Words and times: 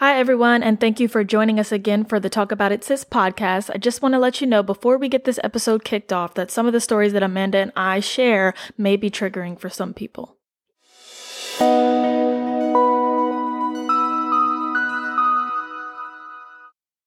Hi, 0.00 0.18
everyone, 0.18 0.62
and 0.62 0.80
thank 0.80 0.98
you 0.98 1.08
for 1.08 1.22
joining 1.24 1.60
us 1.60 1.70
again 1.72 2.06
for 2.06 2.18
the 2.18 2.30
Talk 2.30 2.52
About 2.52 2.72
It 2.72 2.82
Sis 2.82 3.04
podcast. 3.04 3.70
I 3.74 3.76
just 3.76 4.00
want 4.00 4.14
to 4.14 4.18
let 4.18 4.40
you 4.40 4.46
know 4.46 4.62
before 4.62 4.96
we 4.96 5.10
get 5.10 5.24
this 5.24 5.38
episode 5.44 5.84
kicked 5.84 6.10
off 6.10 6.32
that 6.36 6.50
some 6.50 6.66
of 6.66 6.72
the 6.72 6.80
stories 6.80 7.12
that 7.12 7.22
Amanda 7.22 7.58
and 7.58 7.70
I 7.76 8.00
share 8.00 8.54
may 8.78 8.96
be 8.96 9.10
triggering 9.10 9.60
for 9.60 9.68
some 9.68 9.92
people. 9.92 10.38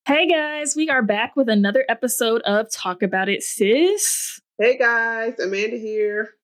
Hey 0.05 0.27
guys, 0.29 0.75
we 0.75 0.87
are 0.91 1.01
back 1.01 1.35
with 1.35 1.49
another 1.49 1.85
episode 1.89 2.43
of 2.43 2.69
Talk 2.69 3.01
About 3.01 3.27
It 3.27 3.41
Sis. 3.41 4.39
Hey 4.59 4.77
guys, 4.77 5.39
Amanda 5.39 5.77
here. 5.77 6.35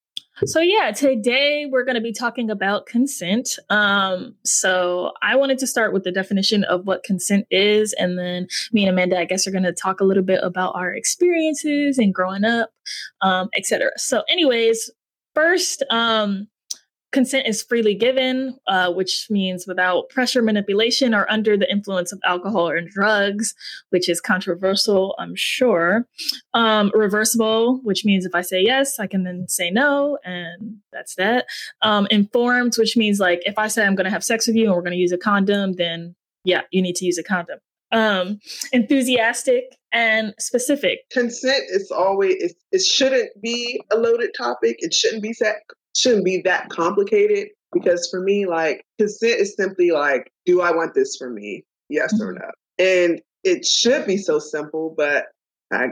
So 0.44 0.60
yeah, 0.60 0.90
today 0.90 1.66
we're 1.70 1.84
going 1.84 1.96
to 1.96 2.00
be 2.00 2.12
talking 2.12 2.50
about 2.50 2.86
consent. 2.86 3.58
Um, 3.68 4.34
so 4.44 5.12
I 5.22 5.36
wanted 5.36 5.58
to 5.58 5.66
start 5.66 5.92
with 5.92 6.04
the 6.04 6.12
definition 6.12 6.64
of 6.64 6.86
what 6.86 7.02
consent 7.02 7.46
is, 7.50 7.92
and 7.98 8.18
then 8.18 8.46
me 8.72 8.86
and 8.86 8.90
Amanda, 8.90 9.18
I 9.18 9.26
guess, 9.26 9.46
are 9.46 9.50
going 9.50 9.64
to 9.64 9.72
talk 9.72 10.00
a 10.00 10.04
little 10.04 10.22
bit 10.22 10.40
about 10.42 10.74
our 10.74 10.94
experiences 10.94 11.98
and 11.98 12.14
growing 12.14 12.44
up, 12.44 12.70
um, 13.20 13.50
etc. 13.54 13.90
So, 13.96 14.22
anyways, 14.30 14.90
first, 15.34 15.82
um, 15.90 16.48
consent 17.12 17.46
is 17.46 17.62
freely 17.62 17.94
given, 17.94 18.56
uh, 18.66 18.92
which 18.92 19.26
means 19.30 19.66
without 19.66 20.08
pressure, 20.08 20.42
manipulation, 20.42 21.14
or 21.14 21.30
under 21.30 21.56
the 21.56 21.70
influence 21.70 22.12
of 22.12 22.20
alcohol 22.24 22.68
or 22.68 22.80
drugs, 22.80 23.54
which 23.90 24.08
is 24.08 24.20
controversial, 24.20 25.14
I'm 25.18 25.34
sure. 25.34 26.06
Um, 26.54 26.90
reversible, 26.94 27.80
which 27.82 28.04
means 28.04 28.24
if 28.24 28.34
I 28.34 28.42
say 28.42 28.60
yes, 28.60 28.98
I 28.98 29.06
can 29.06 29.24
then 29.24 29.48
say 29.48 29.70
no, 29.70 30.18
and 30.24 30.78
that's 30.92 31.14
that. 31.16 31.46
Um, 31.82 32.06
informed, 32.10 32.74
which 32.78 32.96
means 32.96 33.20
like 33.20 33.40
if 33.44 33.58
I 33.58 33.68
say 33.68 33.84
I'm 33.84 33.94
going 33.94 34.04
to 34.04 34.10
have 34.10 34.24
sex 34.24 34.46
with 34.46 34.56
you 34.56 34.66
and 34.66 34.74
we're 34.74 34.82
going 34.82 34.92
to 34.92 34.98
use 34.98 35.12
a 35.12 35.18
condom, 35.18 35.74
then 35.74 36.14
yeah, 36.44 36.62
you 36.70 36.82
need 36.82 36.96
to 36.96 37.04
use 37.04 37.18
a 37.18 37.22
condom. 37.22 37.58
Um, 37.92 38.38
enthusiastic 38.72 39.64
and 39.92 40.32
specific. 40.38 41.00
Consent 41.10 41.64
is 41.70 41.90
always 41.90 42.36
it, 42.38 42.52
it 42.70 42.82
shouldn't 42.82 43.30
be 43.42 43.82
a 43.90 43.96
loaded 43.96 44.30
topic. 44.36 44.76
It 44.78 44.94
shouldn't 44.94 45.22
be 45.22 45.32
set 45.32 45.56
shouldn't 45.96 46.24
be 46.24 46.42
that 46.42 46.68
complicated 46.68 47.48
because 47.72 48.08
for 48.10 48.20
me, 48.20 48.46
like 48.46 48.84
consent 48.98 49.40
is 49.40 49.54
simply 49.56 49.90
like, 49.90 50.30
do 50.46 50.60
I 50.60 50.70
want 50.70 50.94
this 50.94 51.16
for 51.16 51.30
me? 51.30 51.64
Yes 51.88 52.14
mm-hmm. 52.14 52.28
or 52.28 52.32
no? 52.34 52.50
And 52.78 53.20
it 53.44 53.64
should 53.64 54.06
be 54.06 54.16
so 54.16 54.38
simple, 54.38 54.94
but 54.96 55.26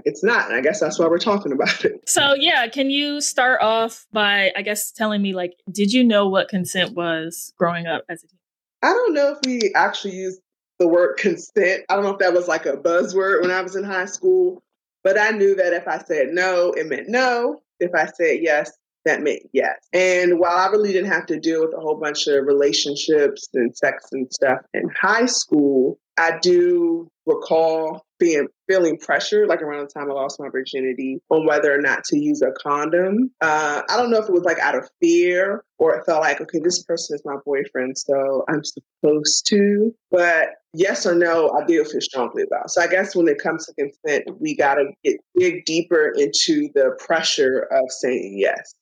it's 0.04 0.24
not. 0.24 0.46
And 0.46 0.56
I 0.56 0.60
guess 0.60 0.80
that's 0.80 0.98
why 0.98 1.06
we're 1.06 1.18
talking 1.18 1.52
about 1.52 1.84
it. 1.84 2.08
So, 2.08 2.34
yeah, 2.34 2.66
can 2.68 2.90
you 2.90 3.20
start 3.20 3.62
off 3.62 4.06
by, 4.12 4.52
I 4.56 4.62
guess, 4.62 4.90
telling 4.90 5.22
me, 5.22 5.34
like, 5.34 5.54
did 5.70 5.92
you 5.92 6.02
know 6.02 6.28
what 6.28 6.48
consent 6.48 6.94
was 6.94 7.52
growing 7.56 7.86
up 7.86 8.04
as 8.08 8.24
a 8.24 8.26
teen? 8.26 8.38
I 8.82 8.88
don't 8.88 9.14
know 9.14 9.32
if 9.32 9.38
we 9.46 9.72
actually 9.74 10.14
used 10.14 10.40
the 10.78 10.88
word 10.88 11.16
consent. 11.16 11.84
I 11.88 11.94
don't 11.94 12.04
know 12.04 12.12
if 12.12 12.18
that 12.18 12.32
was 12.32 12.48
like 12.48 12.66
a 12.66 12.76
buzzword 12.76 13.42
when 13.42 13.50
I 13.50 13.60
was 13.60 13.76
in 13.76 13.84
high 13.84 14.06
school, 14.06 14.62
but 15.04 15.18
I 15.18 15.30
knew 15.30 15.54
that 15.56 15.72
if 15.72 15.86
I 15.88 15.98
said 15.98 16.28
no, 16.30 16.72
it 16.72 16.86
meant 16.86 17.08
no. 17.08 17.60
If 17.80 17.94
I 17.94 18.06
said 18.06 18.38
yes, 18.40 18.72
that 19.08 19.22
meant 19.22 19.42
yes. 19.52 19.76
And 19.92 20.38
while 20.38 20.56
I 20.56 20.66
really 20.68 20.92
didn't 20.92 21.10
have 21.10 21.26
to 21.26 21.40
deal 21.40 21.62
with 21.62 21.74
a 21.74 21.80
whole 21.80 21.96
bunch 21.96 22.26
of 22.26 22.46
relationships 22.46 23.48
and 23.54 23.76
sex 23.76 24.04
and 24.12 24.32
stuff 24.32 24.58
in 24.74 24.88
high 25.00 25.26
school, 25.26 25.98
I 26.18 26.38
do 26.40 27.08
recall 27.26 28.02
being 28.18 28.48
feeling 28.66 28.98
pressure, 28.98 29.46
like 29.46 29.62
around 29.62 29.86
the 29.86 30.00
time 30.00 30.10
I 30.10 30.14
lost 30.14 30.40
my 30.40 30.48
virginity, 30.48 31.20
on 31.30 31.46
whether 31.46 31.72
or 31.72 31.80
not 31.80 32.02
to 32.04 32.18
use 32.18 32.42
a 32.42 32.50
condom. 32.60 33.30
Uh, 33.40 33.82
I 33.88 33.96
don't 33.96 34.10
know 34.10 34.18
if 34.18 34.28
it 34.28 34.32
was 34.32 34.42
like 34.42 34.58
out 34.58 34.74
of 34.76 34.88
fear 35.00 35.62
or 35.78 35.94
it 35.94 36.04
felt 36.04 36.22
like, 36.22 36.40
okay, 36.40 36.58
this 36.58 36.82
person 36.82 37.14
is 37.14 37.22
my 37.24 37.36
boyfriend, 37.44 37.96
so 37.96 38.44
I'm 38.48 38.62
supposed 38.64 39.46
to. 39.50 39.94
But 40.10 40.48
yes 40.74 41.06
or 41.06 41.14
no, 41.14 41.50
I 41.50 41.64
do 41.64 41.84
feel 41.84 42.00
strongly 42.00 42.42
about. 42.42 42.70
So 42.70 42.82
I 42.82 42.88
guess 42.88 43.14
when 43.14 43.28
it 43.28 43.38
comes 43.38 43.66
to 43.66 43.74
consent, 43.74 44.24
we 44.40 44.56
got 44.56 44.74
to 44.74 44.86
get 45.04 45.16
dig 45.38 45.64
deeper 45.64 46.12
into 46.16 46.68
the 46.74 46.96
pressure 46.98 47.68
of 47.70 47.84
saying 47.90 48.36
yes. 48.38 48.74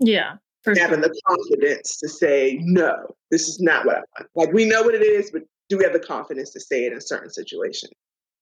Yeah. 0.00 0.36
having 0.64 0.78
sure. 0.78 0.96
the 1.00 1.20
confidence 1.26 1.98
to 1.98 2.08
say, 2.08 2.58
no, 2.62 3.14
this 3.30 3.48
is 3.48 3.60
not 3.60 3.86
what 3.86 3.96
I 3.96 4.00
want. 4.16 4.28
Like 4.34 4.52
we 4.52 4.64
know 4.64 4.82
what 4.82 4.94
it 4.94 5.02
is, 5.02 5.30
but 5.30 5.42
do 5.68 5.78
we 5.78 5.84
have 5.84 5.92
the 5.92 6.00
confidence 6.00 6.50
to 6.50 6.60
say 6.60 6.84
it 6.84 6.92
in 6.92 7.00
certain 7.00 7.30
situations? 7.30 7.92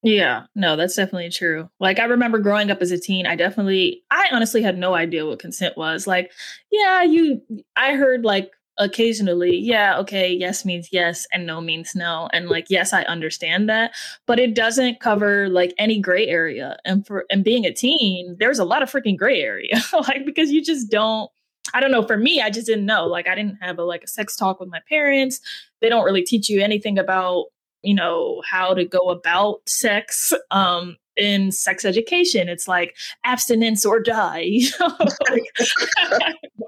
Yeah, 0.03 0.43
no, 0.53 0.75
that's 0.75 0.95
definitely 0.95 1.31
true. 1.31 1.67
Like 1.79 1.97
I 1.97 2.03
remember 2.03 2.37
growing 2.37 2.69
up 2.69 2.79
as 2.79 2.91
a 2.91 2.99
teen, 2.99 3.25
I 3.25 3.35
definitely 3.35 4.03
I 4.11 4.29
honestly 4.31 4.61
had 4.61 4.77
no 4.77 4.93
idea 4.93 5.25
what 5.25 5.39
consent 5.39 5.75
was. 5.77 6.05
Like, 6.05 6.31
yeah, 6.71 7.01
you 7.01 7.41
I 7.75 7.95
heard 7.95 8.23
like 8.23 8.51
occasionally, 8.77 9.57
yeah, 9.57 9.97
okay, 9.99 10.31
yes 10.31 10.63
means 10.63 10.89
yes 10.91 11.25
and 11.33 11.47
no 11.47 11.59
means 11.59 11.95
no. 11.95 12.29
And 12.33 12.49
like 12.49 12.67
yes, 12.69 12.93
I 12.93 13.01
understand 13.03 13.67
that, 13.69 13.95
but 14.27 14.37
it 14.37 14.53
doesn't 14.53 14.99
cover 14.99 15.49
like 15.49 15.73
any 15.79 15.99
gray 15.99 16.27
area. 16.27 16.77
And 16.85 17.05
for 17.07 17.25
and 17.31 17.43
being 17.43 17.65
a 17.65 17.73
teen, 17.73 18.35
there's 18.39 18.59
a 18.59 18.65
lot 18.65 18.83
of 18.83 18.91
freaking 18.91 19.17
gray 19.17 19.41
area. 19.41 19.81
like 20.07 20.23
because 20.23 20.51
you 20.51 20.63
just 20.63 20.91
don't 20.91 21.31
I 21.73 21.79
don't 21.79 21.91
know. 21.91 22.05
For 22.05 22.17
me, 22.17 22.41
I 22.41 22.49
just 22.49 22.67
didn't 22.67 22.85
know. 22.85 23.05
Like, 23.05 23.27
I 23.27 23.35
didn't 23.35 23.57
have 23.61 23.79
a 23.79 23.83
like 23.83 24.03
a 24.03 24.07
sex 24.07 24.35
talk 24.35 24.59
with 24.59 24.69
my 24.69 24.81
parents. 24.87 25.39
They 25.81 25.89
don't 25.89 26.05
really 26.05 26.23
teach 26.23 26.49
you 26.49 26.61
anything 26.61 26.97
about 26.97 27.45
you 27.81 27.93
know 27.93 28.41
how 28.49 28.73
to 28.73 28.83
go 28.83 29.09
about 29.09 29.61
sex 29.67 30.33
um 30.51 30.97
in 31.17 31.51
sex 31.51 31.85
education. 31.85 32.49
It's 32.49 32.67
like 32.67 32.95
abstinence 33.23 33.85
or 33.85 33.99
die. 33.99 34.59
like, 34.79 35.43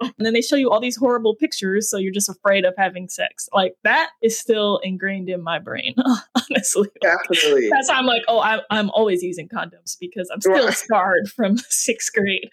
and 0.02 0.25
then 0.25 0.34
they 0.34 0.41
show 0.41 0.56
you 0.56 0.69
all 0.69 0.80
these 0.80 0.96
horrible 0.96 1.35
pictures, 1.35 1.90
so 1.90 1.97
you're 1.97 2.13
just 2.13 2.30
afraid 2.30 2.66
of 2.66 2.74
having 2.78 3.09
sex. 3.09 3.47
Like 3.53 3.75
that 3.84 4.09
is 4.22 4.38
still 4.38 4.80
ingrained 4.84 5.30
in 5.30 5.44
my 5.44 5.59
brain, 5.59 5.96
honestly. 6.52 6.90
Definitely. 7.02 7.69
That's 7.69 7.90
why 7.90 7.96
I'm 7.96 8.06
like, 8.06 8.24
oh, 8.28 8.41
I'm, 8.41 8.62
I'm 8.69 8.90
always 8.91 9.24
using 9.24 9.47
condoms 9.47 9.97
because 10.00 10.30
I'm 10.31 10.41
still 10.41 10.72
scarred 10.72 11.30
from 11.30 11.57
sixth 11.69 12.13
grade. 12.13 12.50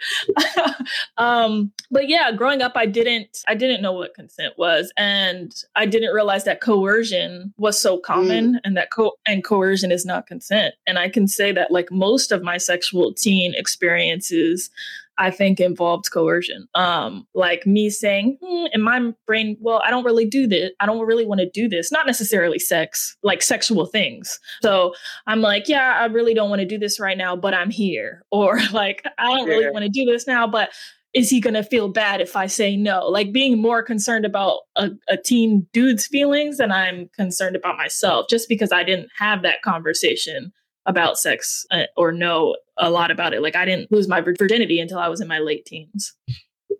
um, 1.16 1.72
but 1.90 2.08
yeah, 2.08 2.32
growing 2.32 2.62
up, 2.62 2.72
I 2.76 2.86
didn't 2.86 3.38
I 3.48 3.54
didn't 3.54 3.82
know 3.82 3.92
what 3.92 4.14
consent 4.14 4.54
was, 4.58 4.92
and 4.96 5.54
I 5.76 5.86
didn't 5.86 6.14
realize 6.14 6.44
that 6.44 6.60
coercion 6.60 7.52
was 7.56 7.80
so 7.80 7.98
common, 7.98 8.54
mm. 8.54 8.58
and 8.64 8.76
that 8.76 8.90
co- 8.90 9.16
and 9.26 9.44
coercion 9.44 9.92
is 9.92 10.04
not 10.04 10.26
consent. 10.26 10.74
And 10.86 10.98
I 10.98 11.08
can 11.08 11.26
say 11.28 11.52
that 11.52 11.70
like 11.70 11.83
like 11.84 11.92
most 11.92 12.32
of 12.32 12.42
my 12.42 12.56
sexual 12.56 13.12
teen 13.12 13.54
experiences 13.54 14.70
I 15.16 15.30
think 15.30 15.60
involved 15.60 16.10
coercion. 16.10 16.66
Um, 16.74 17.24
like 17.34 17.66
me 17.66 17.88
saying 17.88 18.36
hmm, 18.42 18.66
in 18.72 18.82
my 18.82 19.12
brain, 19.28 19.56
well, 19.60 19.80
I 19.84 19.90
don't 19.90 20.04
really 20.04 20.26
do 20.26 20.48
this. 20.48 20.72
I 20.80 20.86
don't 20.86 21.06
really 21.06 21.24
want 21.24 21.40
to 21.40 21.48
do 21.48 21.68
this. 21.68 21.92
Not 21.92 22.06
necessarily 22.06 22.58
sex, 22.58 23.16
like 23.22 23.40
sexual 23.40 23.86
things. 23.86 24.40
So 24.60 24.92
I'm 25.28 25.40
like, 25.40 25.68
yeah, 25.68 25.98
I 26.00 26.06
really 26.06 26.34
don't 26.34 26.50
want 26.50 26.60
to 26.60 26.66
do 26.66 26.78
this 26.78 26.98
right 26.98 27.16
now, 27.16 27.36
but 27.36 27.54
I'm 27.54 27.70
here. 27.70 28.22
Or 28.32 28.58
like, 28.72 29.04
I 29.16 29.26
don't 29.26 29.46
really 29.46 29.70
want 29.70 29.84
to 29.84 29.88
do 29.88 30.04
this 30.04 30.26
now, 30.26 30.48
but 30.48 30.70
is 31.14 31.30
he 31.30 31.40
going 31.40 31.54
to 31.54 31.62
feel 31.62 31.88
bad 31.88 32.20
if 32.20 32.34
I 32.34 32.46
say 32.48 32.76
no? 32.76 33.06
Like 33.06 33.32
being 33.32 33.62
more 33.62 33.80
concerned 33.80 34.26
about 34.26 34.62
a, 34.74 34.90
a 35.08 35.16
teen 35.16 35.68
dude's 35.72 36.08
feelings 36.08 36.56
than 36.56 36.72
I'm 36.72 37.08
concerned 37.14 37.54
about 37.54 37.76
myself, 37.76 38.26
just 38.28 38.48
because 38.48 38.72
I 38.72 38.82
didn't 38.82 39.08
have 39.16 39.42
that 39.42 39.62
conversation 39.62 40.52
about 40.86 41.18
sex 41.18 41.66
uh, 41.70 41.84
or 41.96 42.12
know 42.12 42.56
a 42.76 42.90
lot 42.90 43.10
about 43.10 43.34
it. 43.34 43.42
Like 43.42 43.56
I 43.56 43.64
didn't 43.64 43.90
lose 43.90 44.08
my 44.08 44.20
virginity 44.20 44.80
until 44.80 44.98
I 44.98 45.08
was 45.08 45.20
in 45.20 45.28
my 45.28 45.38
late 45.38 45.64
teens. 45.64 46.14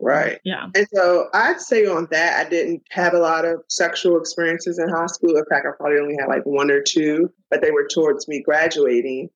Right. 0.01 0.39
Yeah. 0.45 0.67
And 0.75 0.87
so 0.93 1.29
I'd 1.33 1.61
say 1.61 1.87
on 1.87 2.09
that, 2.11 2.45
I 2.45 2.49
didn't 2.49 2.83
have 2.91 3.15
a 3.15 3.19
lot 3.19 3.45
of 3.45 3.63
sexual 3.69 4.19
experiences 4.19 4.79
in 4.79 4.89
high 4.89 5.07
school. 5.07 5.37
In 5.37 5.45
fact, 5.49 5.67
I 5.67 5.77
probably 5.77 5.99
only 5.99 6.17
had 6.19 6.29
like 6.29 6.45
one 6.45 6.71
or 6.71 6.83
two, 6.83 7.33
but 7.51 7.63
they 7.63 7.71
were 7.71 7.89
towards 7.93 8.29
me 8.29 8.43
graduating. 8.43 9.31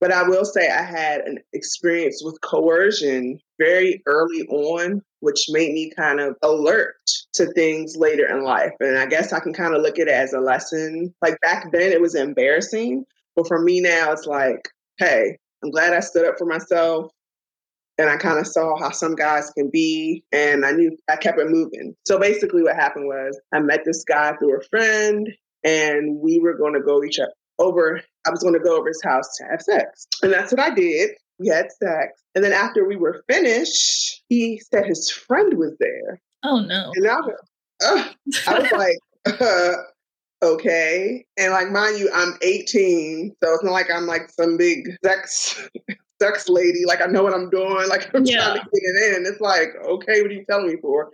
But 0.00 0.12
I 0.12 0.22
will 0.22 0.44
say 0.44 0.70
I 0.70 0.82
had 0.82 1.22
an 1.22 1.38
experience 1.54 2.22
with 2.22 2.40
coercion 2.42 3.40
very 3.58 4.02
early 4.06 4.42
on, 4.48 5.02
which 5.20 5.46
made 5.48 5.72
me 5.72 5.90
kind 5.96 6.20
of 6.20 6.36
alert 6.42 6.96
to 7.34 7.46
things 7.52 7.96
later 7.96 8.26
in 8.26 8.44
life. 8.44 8.72
And 8.80 8.98
I 8.98 9.06
guess 9.06 9.32
I 9.32 9.40
can 9.40 9.54
kind 9.54 9.74
of 9.74 9.80
look 9.80 9.98
at 9.98 10.08
it 10.08 10.14
as 10.14 10.34
a 10.34 10.40
lesson. 10.40 11.14
Like 11.22 11.40
back 11.40 11.72
then, 11.72 11.92
it 11.92 12.00
was 12.00 12.14
embarrassing, 12.14 13.04
but 13.36 13.46
for 13.46 13.62
me 13.62 13.80
now, 13.80 14.12
it's 14.12 14.26
like, 14.26 14.68
hey, 14.98 15.38
I'm 15.62 15.70
glad 15.70 15.92
I 15.92 16.00
stood 16.00 16.26
up 16.26 16.36
for 16.38 16.46
myself. 16.46 17.12
And 17.98 18.10
I 18.10 18.16
kind 18.16 18.38
of 18.38 18.46
saw 18.46 18.78
how 18.78 18.90
some 18.90 19.14
guys 19.14 19.50
can 19.56 19.70
be, 19.70 20.22
and 20.30 20.66
I 20.66 20.72
knew 20.72 20.94
I 21.08 21.16
kept 21.16 21.38
it 21.38 21.48
moving. 21.48 21.94
So 22.06 22.18
basically, 22.18 22.62
what 22.62 22.76
happened 22.76 23.06
was 23.06 23.40
I 23.54 23.60
met 23.60 23.86
this 23.86 24.04
guy 24.04 24.36
through 24.36 24.58
a 24.58 24.64
friend, 24.64 25.30
and 25.64 26.20
we 26.20 26.38
were 26.38 26.58
going 26.58 26.74
to 26.74 26.82
go 26.82 27.02
each 27.02 27.18
other 27.18 27.32
over. 27.58 28.02
I 28.26 28.30
was 28.30 28.42
going 28.42 28.52
to 28.52 28.60
go 28.60 28.76
over 28.78 28.88
his 28.88 29.00
house 29.02 29.34
to 29.38 29.44
have 29.44 29.62
sex, 29.62 30.06
and 30.22 30.30
that's 30.30 30.52
what 30.52 30.60
I 30.60 30.74
did. 30.74 31.12
We 31.38 31.48
had 31.48 31.72
sex, 31.72 32.22
and 32.34 32.44
then 32.44 32.52
after 32.52 32.86
we 32.86 32.96
were 32.96 33.24
finished, 33.30 34.22
he 34.28 34.60
said 34.70 34.84
his 34.84 35.10
friend 35.10 35.54
was 35.56 35.74
there. 35.80 36.20
Oh 36.44 36.60
no! 36.60 36.92
And 36.96 37.08
I, 37.08 37.16
uh, 37.82 38.08
I 38.46 38.58
was 38.58 38.72
like, 39.26 39.40
uh, 39.40 39.72
okay. 40.42 41.24
And 41.36 41.52
like, 41.52 41.70
mind 41.70 41.98
you, 41.98 42.10
I'm 42.14 42.34
18, 42.42 43.36
so 43.42 43.54
it's 43.54 43.64
not 43.64 43.72
like 43.72 43.90
I'm 43.90 44.06
like 44.06 44.30
some 44.30 44.56
big 44.56 44.88
sex 45.04 45.68
sex 46.22 46.48
lady. 46.48 46.84
Like 46.86 47.02
I 47.02 47.06
know 47.06 47.22
what 47.22 47.34
I'm 47.34 47.50
doing. 47.50 47.66
Like 47.88 48.14
I'm 48.14 48.24
yeah. 48.24 48.44
trying 48.44 48.58
to 48.58 48.64
get 48.64 48.82
it 48.82 49.16
in. 49.16 49.26
It's 49.26 49.40
like, 49.40 49.68
okay, 49.84 50.22
what 50.22 50.30
are 50.30 50.34
you 50.34 50.44
telling 50.48 50.68
me 50.68 50.76
for? 50.80 51.10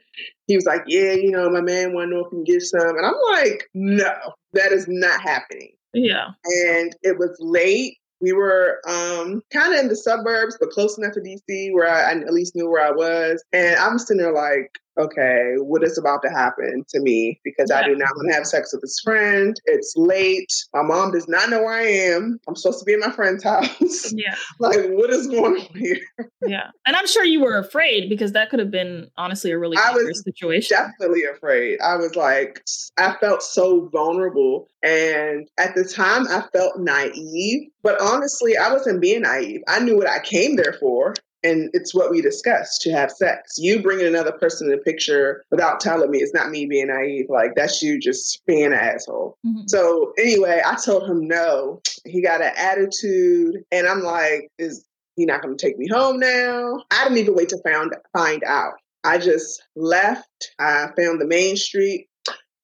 He 0.46 0.56
was 0.56 0.64
like, 0.64 0.82
yeah, 0.86 1.12
you 1.12 1.30
know, 1.30 1.50
my 1.50 1.60
man 1.60 1.94
want 1.94 2.10
to 2.10 2.16
know 2.16 2.24
if 2.24 2.30
he 2.30 2.36
can 2.36 2.44
get 2.44 2.62
some. 2.62 2.96
And 2.96 3.06
I'm 3.06 3.14
like, 3.32 3.68
no, 3.74 4.14
that 4.52 4.72
is 4.72 4.86
not 4.88 5.20
happening. 5.20 5.72
Yeah. 5.94 6.28
And 6.44 6.94
it 7.02 7.18
was 7.18 7.36
late 7.40 7.98
we 8.22 8.32
were 8.32 8.80
um, 8.88 9.42
kind 9.52 9.74
of 9.74 9.80
in 9.80 9.88
the 9.88 9.96
suburbs, 9.96 10.56
but 10.58 10.70
close 10.70 10.96
enough 10.96 11.12
to 11.14 11.20
DC 11.20 11.72
where 11.74 11.90
I, 11.90 12.12
I, 12.12 12.14
at 12.14 12.32
least 12.32 12.54
knew 12.54 12.70
where 12.70 12.86
I 12.86 12.92
was. 12.92 13.42
And 13.52 13.76
I'm 13.76 13.98
sitting 13.98 14.22
there 14.22 14.32
like, 14.32 14.78
okay, 14.98 15.54
what 15.58 15.82
is 15.82 15.98
about 15.98 16.22
to 16.22 16.30
happen 16.30 16.84
to 16.88 17.00
me? 17.00 17.40
Because 17.44 17.68
yeah. 17.70 17.78
I 17.78 17.84
do 17.84 17.96
not 17.96 18.10
want 18.16 18.30
to 18.30 18.34
have 18.34 18.46
sex 18.46 18.72
with 18.72 18.82
this 18.82 19.00
friend. 19.02 19.56
It's 19.66 19.94
late. 19.96 20.52
My 20.74 20.82
mom 20.82 21.12
does 21.12 21.28
not 21.28 21.50
know 21.50 21.62
where 21.62 21.74
I 21.74 21.86
am. 21.86 22.38
I'm 22.48 22.56
supposed 22.56 22.80
to 22.80 22.84
be 22.84 22.92
in 22.92 23.00
my 23.00 23.10
friend's 23.10 23.44
house. 23.44 24.12
Yeah. 24.12 24.34
like, 24.58 24.90
what 24.90 25.10
is 25.10 25.26
going 25.26 25.60
on 25.60 25.76
here? 25.76 25.98
yeah. 26.46 26.70
And 26.86 26.96
I'm 26.96 27.06
sure 27.06 27.24
you 27.24 27.40
were 27.40 27.58
afraid 27.58 28.08
because 28.08 28.32
that 28.32 28.50
could 28.50 28.58
have 28.58 28.70
been 28.70 29.10
honestly 29.16 29.50
a 29.50 29.58
really 29.58 29.76
I 29.76 29.92
was 29.92 30.22
situation. 30.24 30.76
Definitely 30.76 31.24
afraid. 31.24 31.80
I 31.80 31.96
was 31.96 32.14
like, 32.16 32.62
I 32.98 33.14
felt 33.20 33.42
so 33.42 33.88
vulnerable. 33.92 34.68
And 34.82 35.48
at 35.58 35.74
the 35.74 35.84
time, 35.84 36.26
I 36.28 36.42
felt 36.52 36.78
naive. 36.78 37.68
But 37.82 38.00
honestly, 38.00 38.56
I 38.56 38.72
wasn't 38.72 39.00
being 39.00 39.22
naive. 39.22 39.62
I 39.68 39.80
knew 39.80 39.96
what 39.96 40.08
I 40.08 40.20
came 40.20 40.56
there 40.56 40.76
for 40.78 41.14
and 41.44 41.70
it's 41.72 41.94
what 41.94 42.10
we 42.10 42.20
discussed 42.20 42.82
to 42.82 42.92
have 42.92 43.10
sex. 43.10 43.58
You 43.58 43.82
bringing 43.82 44.06
another 44.06 44.32
person 44.32 44.70
in 44.70 44.76
the 44.76 44.82
picture 44.82 45.44
without 45.50 45.80
telling 45.80 46.10
me 46.10 46.18
it's 46.18 46.34
not 46.34 46.50
me 46.50 46.66
being 46.66 46.88
naive. 46.88 47.26
Like 47.28 47.54
that's 47.54 47.82
you 47.82 47.98
just 47.98 48.44
being 48.46 48.66
an 48.66 48.72
asshole. 48.72 49.36
Mm-hmm. 49.46 49.66
So 49.66 50.12
anyway, 50.18 50.62
I 50.64 50.76
told 50.76 51.08
him 51.08 51.26
no. 51.26 51.80
He 52.04 52.22
got 52.22 52.42
an 52.42 52.52
attitude, 52.56 53.64
and 53.70 53.86
I'm 53.86 54.02
like, 54.02 54.50
is 54.58 54.84
he 55.16 55.24
not 55.24 55.42
going 55.42 55.56
to 55.56 55.66
take 55.66 55.78
me 55.78 55.88
home 55.88 56.18
now? 56.18 56.82
I 56.90 57.04
didn't 57.04 57.18
even 57.18 57.34
wait 57.34 57.48
to 57.50 57.62
find 57.62 57.94
find 58.12 58.42
out. 58.44 58.74
I 59.04 59.18
just 59.18 59.62
left. 59.74 60.54
I 60.58 60.88
found 60.96 61.20
the 61.20 61.26
main 61.26 61.56
street. 61.56 62.08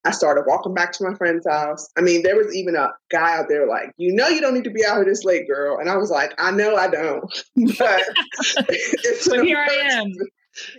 I 0.09 0.11
started 0.11 0.45
walking 0.47 0.73
back 0.73 0.93
to 0.93 1.05
my 1.05 1.15
friend's 1.17 1.47
house. 1.47 1.91
I 1.99 2.01
mean, 2.01 2.23
there 2.23 2.35
was 2.35 2.57
even 2.57 2.75
a 2.77 2.89
guy 3.11 3.37
out 3.37 3.51
there 3.51 3.69
like, 3.69 3.93
you 3.99 4.11
know, 4.15 4.27
you 4.29 4.41
don't 4.41 4.55
need 4.55 4.65
to 4.65 4.71
be 4.71 4.83
out 4.83 4.97
here 4.97 5.05
this 5.05 5.23
late, 5.23 5.47
girl. 5.47 5.77
And 5.79 5.91
I 5.91 5.99
was 5.99 6.11
like, 6.11 6.33
I 6.39 6.51
know 6.51 6.77
I 6.77 6.89
don't, 6.89 7.23
but 7.79 8.03
it's 8.69 9.29
but 9.29 9.45
here 9.45 9.59
I 9.59 9.75
am. 9.99 10.11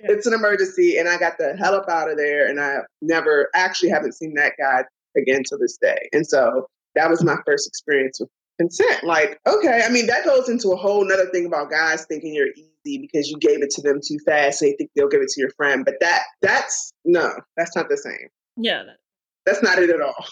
It's 0.02 0.26
an 0.26 0.34
emergency, 0.34 0.98
and 0.98 1.08
I 1.08 1.20
got 1.20 1.38
the 1.38 1.56
hell 1.58 1.76
up 1.76 1.88
out 1.88 2.10
of 2.10 2.18
there. 2.18 2.50
And 2.50 2.60
I 2.60 2.80
never 3.04 3.50
actually 3.54 3.90
haven't 3.90 4.14
seen 4.14 4.34
that 4.34 4.54
guy 4.60 4.84
again 5.16 5.44
to 5.46 5.58
this 5.58 5.78
day. 5.80 6.10
And 6.12 6.26
so 6.26 6.68
that 6.96 7.08
was 7.08 7.24
my 7.24 7.38
first 7.46 7.68
experience 7.68 8.20
with 8.20 8.30
consent. 8.60 9.04
Like, 9.04 9.40
okay, 9.46 9.84
I 9.86 9.90
mean, 9.90 10.08
that 10.08 10.26
goes 10.26 10.50
into 10.50 10.70
a 10.70 10.76
whole 10.76 11.08
nother 11.08 11.30
thing 11.30 11.46
about 11.46 11.70
guys 11.70 12.04
thinking 12.08 12.34
you're 12.34 12.50
easy 12.58 12.98
because 12.98 13.30
you 13.30 13.38
gave 13.38 13.62
it 13.62 13.70
to 13.76 13.84
them 13.84 14.00
too 14.04 14.18
fast. 14.26 14.60
they 14.60 14.72
think 14.72 14.90
they'll 14.96 15.08
give 15.08 15.22
it 15.22 15.30
to 15.30 15.40
your 15.40 15.52
friend. 15.52 15.86
But 15.86 16.00
that 16.00 16.24
that's 16.42 16.92
no, 17.06 17.32
that's 17.56 17.76
not 17.76 17.90
the 17.90 17.98
same. 17.98 18.30
Yeah, 18.58 18.84
that's 19.50 19.64
not 19.64 19.80
it 19.80 19.90
at 19.90 20.02
all. 20.02 20.26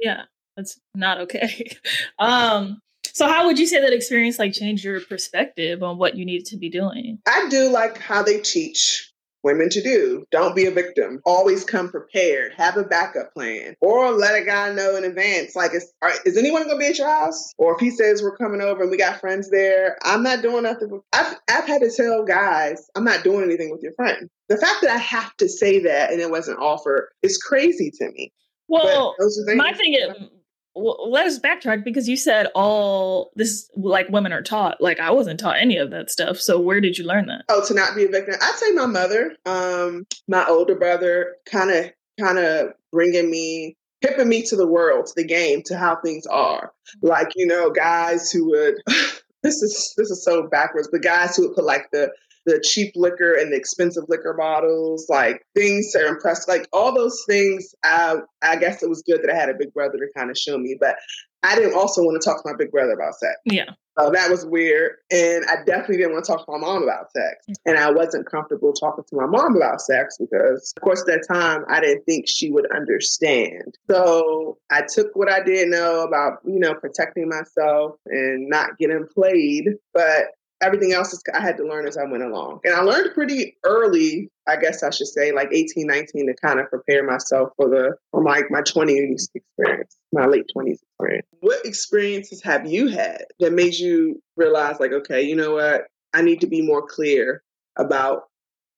Yeah, 0.00 0.22
that's 0.56 0.78
not 0.94 1.20
okay. 1.20 1.76
Um, 2.18 2.80
so 3.04 3.26
how 3.26 3.46
would 3.46 3.58
you 3.58 3.66
say 3.66 3.80
that 3.80 3.92
experience 3.94 4.38
like 4.38 4.52
changed 4.52 4.84
your 4.84 5.00
perspective 5.00 5.82
on 5.82 5.96
what 5.96 6.16
you 6.16 6.26
needed 6.26 6.46
to 6.48 6.58
be 6.58 6.68
doing? 6.68 7.18
I 7.26 7.48
do 7.48 7.70
like 7.70 7.98
how 7.98 8.22
they 8.22 8.40
teach 8.40 9.10
women 9.46 9.68
to 9.70 9.80
do. 9.80 10.26
Don't 10.32 10.56
be 10.56 10.66
a 10.66 10.70
victim. 10.72 11.20
Always 11.24 11.64
come 11.64 11.88
prepared. 11.88 12.52
Have 12.56 12.76
a 12.76 12.82
backup 12.82 13.32
plan. 13.32 13.76
Or 13.80 14.10
let 14.10 14.40
a 14.40 14.44
guy 14.44 14.72
know 14.74 14.96
in 14.96 15.04
advance. 15.04 15.54
Like, 15.54 15.72
is, 15.72 15.90
are, 16.02 16.10
is 16.26 16.36
anyone 16.36 16.64
going 16.64 16.76
to 16.76 16.80
be 16.80 16.88
at 16.88 16.98
your 16.98 17.08
house? 17.08 17.54
Or 17.56 17.74
if 17.74 17.80
he 17.80 17.90
says 17.90 18.22
we're 18.22 18.36
coming 18.36 18.60
over 18.60 18.82
and 18.82 18.90
we 18.90 18.98
got 18.98 19.20
friends 19.20 19.48
there, 19.50 19.96
I'm 20.02 20.24
not 20.24 20.42
doing 20.42 20.64
nothing. 20.64 21.00
I've, 21.12 21.36
I've 21.48 21.66
had 21.66 21.80
to 21.82 21.90
tell 21.90 22.24
guys, 22.24 22.90
I'm 22.96 23.04
not 23.04 23.22
doing 23.22 23.44
anything 23.44 23.70
with 23.70 23.82
your 23.82 23.94
friend. 23.94 24.28
The 24.48 24.58
fact 24.58 24.82
that 24.82 24.90
I 24.90 24.98
have 24.98 25.34
to 25.36 25.48
say 25.48 25.78
that 25.84 26.12
and 26.12 26.20
it 26.20 26.30
wasn't 26.30 26.58
offered 26.58 27.08
is 27.22 27.38
crazy 27.38 27.92
to 27.98 28.10
me. 28.10 28.32
Well, 28.68 29.14
my 29.54 29.72
thing 29.72 29.94
is, 29.94 30.28
well, 30.76 31.10
let 31.10 31.26
us 31.26 31.38
backtrack 31.38 31.84
because 31.84 32.08
you 32.08 32.16
said 32.16 32.48
all 32.54 33.32
this 33.34 33.70
like 33.76 34.08
women 34.10 34.32
are 34.32 34.42
taught. 34.42 34.80
Like 34.80 35.00
I 35.00 35.10
wasn't 35.10 35.40
taught 35.40 35.56
any 35.58 35.78
of 35.78 35.90
that 35.90 36.10
stuff. 36.10 36.38
So 36.38 36.60
where 36.60 36.80
did 36.80 36.98
you 36.98 37.04
learn 37.04 37.26
that? 37.26 37.44
Oh, 37.48 37.64
to 37.66 37.74
not 37.74 37.96
be 37.96 38.04
a 38.04 38.08
victim. 38.08 38.34
I'd 38.40 38.54
say 38.56 38.72
my 38.72 38.86
mother, 38.86 39.36
um, 39.46 40.06
my 40.28 40.44
older 40.46 40.74
brother, 40.74 41.36
kind 41.46 41.70
of, 41.70 41.90
kind 42.20 42.38
of 42.38 42.72
bringing 42.92 43.30
me, 43.30 43.76
hipping 44.02 44.28
me 44.28 44.42
to 44.42 44.56
the 44.56 44.66
world, 44.66 45.06
to 45.06 45.12
the 45.16 45.26
game, 45.26 45.62
to 45.66 45.78
how 45.78 45.96
things 45.96 46.26
are. 46.26 46.72
Like 47.00 47.32
you 47.36 47.46
know, 47.46 47.70
guys 47.70 48.30
who 48.30 48.50
would. 48.50 48.74
this 49.42 49.62
is 49.62 49.94
this 49.96 50.10
is 50.10 50.24
so 50.24 50.48
backwards, 50.48 50.88
but 50.90 51.02
guys 51.02 51.36
who 51.36 51.46
would 51.46 51.54
put 51.54 51.64
like 51.64 51.90
the 51.92 52.10
the 52.46 52.62
cheap 52.64 52.92
liquor 52.94 53.34
and 53.34 53.52
the 53.52 53.56
expensive 53.56 54.04
liquor 54.08 54.34
bottles, 54.38 55.06
like 55.08 55.42
things 55.54 55.92
to 55.92 56.06
impress, 56.06 56.48
like 56.48 56.66
all 56.72 56.94
those 56.94 57.22
things. 57.28 57.74
I, 57.84 58.16
I 58.40 58.56
guess 58.56 58.82
it 58.82 58.88
was 58.88 59.02
good 59.02 59.22
that 59.22 59.30
I 59.30 59.36
had 59.36 59.50
a 59.50 59.54
big 59.54 59.74
brother 59.74 59.98
to 59.98 60.06
kind 60.16 60.30
of 60.30 60.38
show 60.38 60.56
me, 60.56 60.76
but 60.80 60.96
I 61.42 61.54
didn't 61.54 61.74
also 61.74 62.02
want 62.02 62.20
to 62.20 62.24
talk 62.24 62.42
to 62.42 62.48
my 62.50 62.56
big 62.56 62.70
brother 62.70 62.92
about 62.92 63.14
sex. 63.14 63.34
Yeah. 63.44 63.70
So 63.98 64.10
that 64.10 64.30
was 64.30 64.44
weird. 64.44 64.92
And 65.10 65.44
I 65.46 65.64
definitely 65.64 65.98
didn't 65.98 66.12
want 66.12 66.24
to 66.26 66.32
talk 66.32 66.44
to 66.44 66.52
my 66.52 66.58
mom 66.58 66.82
about 66.82 67.10
sex. 67.12 67.36
Mm-hmm. 67.48 67.70
And 67.70 67.78
I 67.78 67.90
wasn't 67.90 68.30
comfortable 68.30 68.72
talking 68.74 69.04
to 69.08 69.16
my 69.16 69.26
mom 69.26 69.56
about 69.56 69.80
sex 69.80 70.18
because, 70.18 70.74
of 70.76 70.82
course, 70.82 71.00
at 71.02 71.06
that 71.06 71.24
time, 71.32 71.64
I 71.68 71.80
didn't 71.80 72.04
think 72.04 72.26
she 72.28 72.50
would 72.50 72.66
understand. 72.74 73.74
So 73.90 74.58
I 74.70 74.82
took 74.82 75.14
what 75.14 75.32
I 75.32 75.42
did 75.42 75.68
know 75.68 76.02
about, 76.02 76.40
you 76.44 76.58
know, 76.58 76.74
protecting 76.74 77.28
myself 77.28 77.96
and 78.06 78.48
not 78.48 78.76
getting 78.78 79.06
played. 79.14 79.64
But 79.94 80.32
everything 80.62 80.92
else 80.92 81.12
is, 81.12 81.22
I 81.34 81.40
had 81.40 81.56
to 81.58 81.64
learn 81.64 81.86
as 81.86 81.96
I 81.96 82.04
went 82.04 82.22
along. 82.22 82.60
And 82.64 82.74
I 82.74 82.80
learned 82.80 83.14
pretty 83.14 83.56
early, 83.64 84.30
I 84.48 84.56
guess 84.56 84.82
I 84.82 84.90
should 84.90 85.08
say, 85.08 85.32
like 85.32 85.48
18, 85.52 85.86
19, 85.86 86.26
to 86.26 86.34
kind 86.34 86.60
of 86.60 86.68
prepare 86.68 87.04
myself 87.04 87.50
for 87.56 87.68
the 87.68 87.96
for 88.10 88.22
my, 88.22 88.42
my 88.50 88.62
20s 88.62 89.28
experience, 89.34 89.96
my 90.12 90.26
late 90.26 90.46
20s 90.56 90.78
experience. 90.82 91.26
What 91.40 91.64
experiences 91.64 92.42
have 92.42 92.66
you 92.66 92.88
had 92.88 93.24
that 93.40 93.52
made 93.52 93.74
you 93.74 94.22
realize, 94.36 94.80
like, 94.80 94.92
okay, 94.92 95.22
you 95.22 95.36
know 95.36 95.54
what? 95.54 95.84
I 96.14 96.22
need 96.22 96.40
to 96.40 96.46
be 96.46 96.62
more 96.62 96.86
clear 96.86 97.42
about 97.76 98.24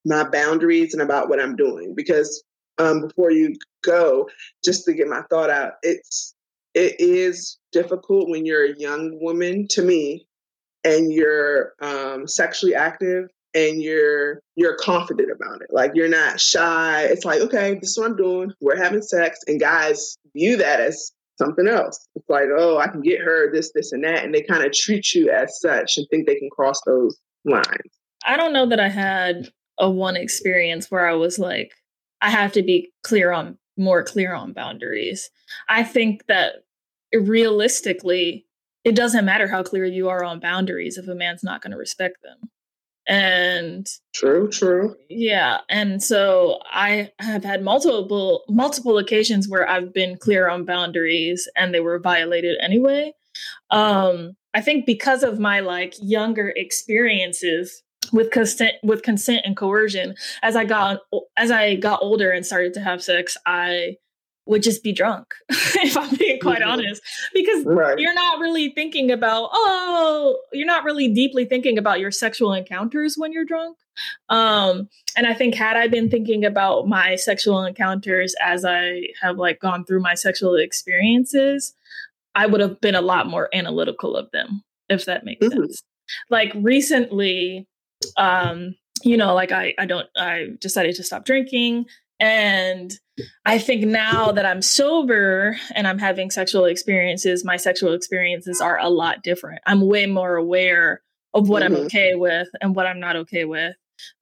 my 0.05 0.27
boundaries 0.27 0.93
and 0.93 1.01
about 1.01 1.29
what 1.29 1.39
I'm 1.39 1.55
doing. 1.55 1.93
Because 1.95 2.43
um, 2.77 3.01
before 3.07 3.31
you 3.31 3.55
go, 3.83 4.29
just 4.63 4.85
to 4.85 4.93
get 4.93 5.07
my 5.07 5.21
thought 5.29 5.49
out, 5.49 5.73
it's 5.83 6.35
it 6.75 6.95
is 6.99 7.57
difficult 7.71 8.29
when 8.29 8.45
you're 8.45 8.65
a 8.65 8.77
young 8.77 9.19
woman 9.19 9.67
to 9.69 9.81
me 9.81 10.27
and 10.83 11.11
you're 11.11 11.73
um, 11.81 12.27
sexually 12.27 12.75
active 12.75 13.29
and 13.53 13.81
you're 13.81 14.41
you're 14.55 14.77
confident 14.77 15.31
about 15.31 15.61
it. 15.61 15.69
Like 15.71 15.91
you're 15.95 16.09
not 16.09 16.39
shy. 16.39 17.03
It's 17.03 17.25
like 17.25 17.41
okay 17.41 17.75
this 17.75 17.91
is 17.91 17.97
what 17.97 18.11
i'm 18.11 18.15
doing. 18.15 18.53
We're 18.61 18.81
having 18.81 19.01
sex 19.01 19.39
and 19.47 19.59
guys 19.59 20.17
view 20.35 20.57
that 20.57 20.79
as 20.79 21.11
something 21.37 21.67
else. 21.67 22.07
It's 22.15 22.29
like 22.29 22.47
oh 22.55 22.77
i 22.77 22.87
can 22.87 23.01
get 23.01 23.21
her 23.21 23.51
this 23.51 23.71
this 23.73 23.91
and 23.91 24.03
that 24.03 24.23
and 24.23 24.33
they 24.33 24.41
kind 24.41 24.63
of 24.63 24.73
treat 24.73 25.13
you 25.13 25.31
as 25.31 25.59
such 25.59 25.97
and 25.97 26.07
think 26.09 26.27
they 26.27 26.35
can 26.35 26.49
cross 26.51 26.79
those 26.85 27.17
lines. 27.45 27.65
I 28.25 28.37
don't 28.37 28.53
know 28.53 28.67
that 28.67 28.79
i 28.79 28.89
had 28.89 29.49
a 29.79 29.89
one 29.89 30.17
experience 30.17 30.91
where 30.91 31.07
i 31.07 31.13
was 31.13 31.39
like 31.39 31.71
i 32.21 32.29
have 32.29 32.51
to 32.51 32.61
be 32.61 32.91
clear 33.03 33.31
on 33.31 33.57
more 33.79 34.03
clear 34.03 34.33
on 34.33 34.53
boundaries. 34.53 35.31
I 35.69 35.83
think 35.83 36.27
that 36.27 36.65
realistically 37.13 38.45
it 38.83 38.95
doesn't 38.95 39.25
matter 39.25 39.47
how 39.47 39.63
clear 39.63 39.85
you 39.85 40.09
are 40.09 40.23
on 40.23 40.39
boundaries 40.39 40.97
if 40.97 41.07
a 41.07 41.15
man's 41.15 41.43
not 41.43 41.61
going 41.61 41.71
to 41.71 41.77
respect 41.77 42.17
them. 42.23 42.49
And 43.07 43.87
true, 44.13 44.49
true. 44.49 44.95
Yeah. 45.09 45.59
And 45.67 46.01
so 46.01 46.59
I 46.71 47.11
have 47.19 47.43
had 47.43 47.63
multiple 47.63 48.43
multiple 48.47 48.99
occasions 48.99 49.49
where 49.49 49.67
I've 49.67 49.91
been 49.91 50.15
clear 50.15 50.47
on 50.47 50.63
boundaries 50.63 51.49
and 51.57 51.73
they 51.73 51.79
were 51.79 51.97
violated 51.97 52.57
anyway. 52.61 53.13
Um, 53.71 54.35
I 54.53 54.61
think 54.61 54.85
because 54.85 55.23
of 55.23 55.39
my 55.39 55.59
like 55.59 55.95
younger 55.99 56.53
experiences 56.55 57.81
with 58.13 58.29
consent 58.29 58.73
with 58.83 59.01
consent 59.01 59.41
and 59.43 59.57
coercion, 59.57 60.13
as 60.43 60.55
I 60.55 60.65
got 60.65 60.99
as 61.35 61.49
I 61.49 61.75
got 61.75 62.03
older 62.03 62.29
and 62.29 62.45
started 62.45 62.75
to 62.75 62.81
have 62.81 63.03
sex, 63.03 63.35
I 63.43 63.95
would 64.49 64.63
just 64.63 64.83
be 64.83 64.91
drunk, 64.91 65.35
if 65.49 65.95
I'm 65.95 66.15
being 66.15 66.39
quite 66.39 66.61
mm-hmm. 66.61 66.71
honest, 66.71 67.01
because 67.33 67.63
right. 67.65 67.99
you're 67.99 68.13
not 68.13 68.39
really 68.39 68.71
thinking 68.71 69.11
about, 69.11 69.49
oh, 69.53 70.37
you're 70.51 70.65
not 70.65 70.83
really 70.83 71.07
deeply 71.07 71.45
thinking 71.45 71.77
about 71.77 71.99
your 71.99 72.09
sexual 72.09 72.53
encounters 72.53 73.15
when 73.15 73.31
you're 73.31 73.45
drunk. 73.45 73.77
Um, 74.29 74.89
and 75.15 75.27
I 75.27 75.35
think 75.35 75.53
had 75.53 75.77
I 75.77 75.87
been 75.87 76.09
thinking 76.09 76.43
about 76.45 76.87
my 76.87 77.15
sexual 77.15 77.63
encounters 77.63 78.33
as 78.41 78.65
I 78.65 79.09
have 79.21 79.37
like 79.37 79.59
gone 79.59 79.85
through 79.85 80.01
my 80.01 80.15
sexual 80.15 80.55
experiences, 80.55 81.75
I 82.33 82.47
would 82.47 82.61
have 82.61 82.81
been 82.81 82.95
a 82.95 83.01
lot 83.01 83.27
more 83.27 83.49
analytical 83.53 84.15
of 84.15 84.31
them, 84.31 84.63
if 84.89 85.05
that 85.05 85.25
makes 85.25 85.45
mm-hmm. 85.45 85.59
sense. 85.59 85.83
Like 86.31 86.51
recently, 86.55 87.67
um, 88.17 88.75
you 89.03 89.15
know, 89.15 89.35
like 89.35 89.51
I, 89.51 89.75
I 89.77 89.85
don't, 89.85 90.07
I 90.17 90.47
decided 90.59 90.95
to 90.95 91.03
stop 91.03 91.25
drinking 91.25 91.85
and 92.19 92.91
I 93.45 93.57
think 93.59 93.85
now 93.85 94.31
that 94.31 94.45
I'm 94.45 94.61
sober 94.61 95.57
and 95.75 95.87
I'm 95.87 95.99
having 95.99 96.31
sexual 96.31 96.65
experiences, 96.65 97.45
my 97.45 97.57
sexual 97.57 97.93
experiences 97.93 98.61
are 98.61 98.79
a 98.79 98.89
lot 98.89 99.23
different. 99.23 99.61
I'm 99.65 99.81
way 99.81 100.05
more 100.05 100.35
aware 100.35 101.01
of 101.33 101.49
what 101.49 101.63
mm-hmm. 101.63 101.75
I'm 101.75 101.81
okay 101.83 102.15
with 102.15 102.47
and 102.61 102.75
what 102.75 102.87
I'm 102.87 102.99
not 102.99 103.15
okay 103.17 103.45
with. 103.45 103.75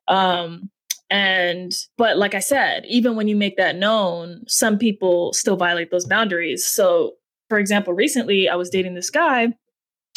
Um, 0.07 0.69
and, 1.09 1.71
but 1.97 2.17
like 2.17 2.35
I 2.35 2.39
said, 2.39 2.85
even 2.87 3.15
when 3.15 3.27
you 3.27 3.35
make 3.35 3.57
that 3.57 3.77
known, 3.77 4.43
some 4.47 4.77
people 4.77 5.33
still 5.33 5.55
violate 5.55 5.89
those 5.89 6.05
boundaries. 6.05 6.65
So, 6.65 7.13
for 7.49 7.59
example, 7.59 7.93
recently 7.93 8.49
I 8.49 8.55
was 8.55 8.69
dating 8.69 8.95
this 8.95 9.09
guy. 9.09 9.47